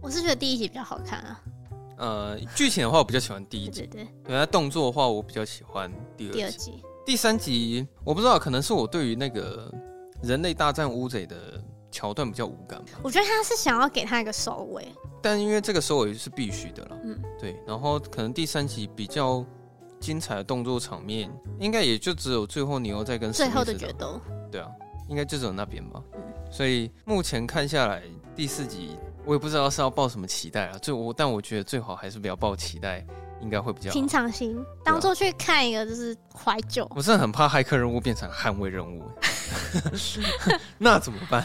[0.00, 1.40] 我是觉得第一集比较好看啊。
[1.96, 3.80] 呃，剧情的话，我比较喜欢第一集。
[3.82, 6.38] 对，对，对，对，那动作的话，我比较喜欢第二集。
[6.38, 9.72] 第二集，第三集，我不知道，可能是我对于那个
[10.22, 11.61] 人类大战乌贼的
[11.92, 12.98] 桥段比较无感吧。
[13.02, 16.98] 我觉得他是想要给他一个收尾，但因为这个收尾是必须的了。
[17.04, 17.54] 嗯，对。
[17.64, 19.44] 然后可能第三集比较
[20.00, 21.30] 精彩的动作场面，
[21.60, 24.20] 应该也就只有最后你又在跟最后的决斗。
[24.50, 24.68] 对啊，
[25.08, 26.02] 应该就只有那边吧。
[26.14, 26.20] 嗯，
[26.50, 28.02] 所以目前看下来，
[28.34, 30.78] 第四集我也不知道是要抱什么期待啊。
[30.78, 33.06] 就我，但我觉得最好还是不要抱期待。
[33.40, 36.86] 应该会比较平常心，当做去看一个就是怀旧。
[36.94, 39.02] 我真的很怕骇客任务变成捍卫任务，
[40.78, 41.44] 那怎么办？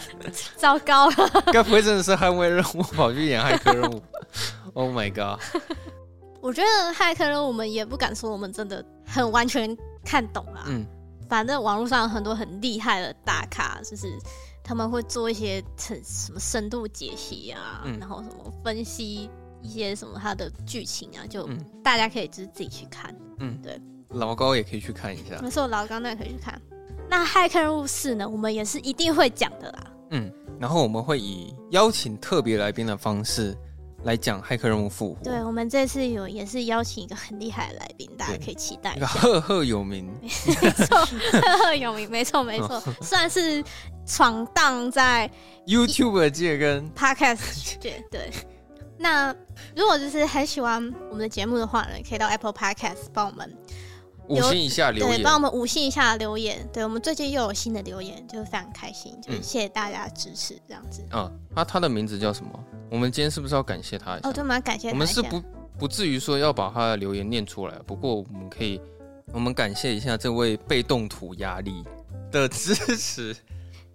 [0.55, 4.01] 糟糕了，该不会真的是捍卫任务跑去演骇客任务？
[4.73, 5.41] Oh my god！
[6.41, 10.65] 我觉得骇客任务我们也不敢说我们真的很完全看懂啊。
[10.67, 10.85] 嗯，
[11.27, 14.07] 反正网络上有很多很厉害的大咖，就是
[14.63, 19.29] 他们会做一些很什么深度解析啊，嗯、然后什么分析。
[19.63, 21.49] 一些什么他的剧情啊，就
[21.83, 23.13] 大家可以就是自己去看。
[23.39, 25.39] 嗯，对，老高也可以去看一下。
[25.41, 26.61] 没错，老高那也可以去看。
[27.09, 29.83] 那《骇客任务四》呢，我们也是一定会讲的啦。
[30.11, 33.57] 嗯，然后我们会以邀请特别来宾的方式
[34.03, 35.21] 来讲《骇客任务复活》。
[35.23, 38.99] 对，我们这次有也是邀请一个很厉害的来宾，大家可以期待一下。
[38.99, 40.27] 一个赫赫有名，没
[40.71, 41.05] 错，
[41.41, 43.63] 赫赫有名，没错没错， 算是
[44.05, 45.29] 闯荡在
[45.65, 48.31] YouTube 界跟 Podcast 界，对。
[48.99, 49.31] 那
[49.75, 53.55] 如果就是很喜欢我们的节目的话呢，可以到 Apple Podcast 帮我们
[54.29, 56.67] 五星以下留言，对，帮我们五星以下留言。
[56.73, 61.03] 对，我们最近又有新的留言，就是非常开心，就是谢谢大家的支持，这样子。
[61.11, 62.51] 啊，他他的名字叫什么？
[62.89, 64.29] 我们今天是不是要感谢他一下？
[64.29, 64.93] 哦，对，我们要感谢他。
[64.93, 65.41] 我们是不
[65.77, 68.81] 不至于说要把他的留言念出来，不过我们可以，
[69.33, 71.83] 我们感谢一下这位被动土压力
[72.31, 73.35] 的支持。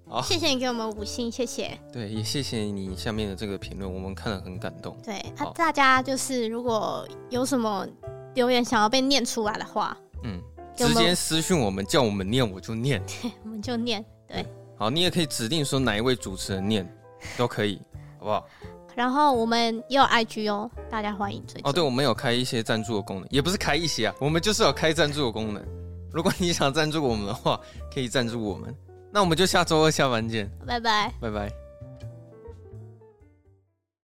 [0.09, 1.79] 好谢谢你给我们五星，谢谢。
[1.91, 4.95] 对，也谢谢你下面的这个评论，我们看了很感动。
[5.03, 7.87] 对，那、啊、大家就是如果有什么
[8.35, 10.43] 留言想要被念出来的话，嗯，
[10.77, 13.03] 直接私讯我们，叫我们念，我就念。
[13.07, 14.05] 对， 我们就念。
[14.27, 14.47] 对，
[14.77, 16.87] 好，你也可以指定说哪一位主持人念，
[17.37, 17.81] 都可以，
[18.19, 18.47] 好不好？
[18.95, 21.71] 然后我们也有 IG 哦，大家欢迎追踪。
[21.71, 25.65] 哦，对，我们有开一些赞助的功能，也不是开一些啊，我们就是有开赞助的功能。
[26.13, 27.59] 如果你想赞助我们的话，
[27.93, 28.75] 可以赞助我们。
[29.11, 31.62] 那我们就下周二下班见，拜拜，拜拜。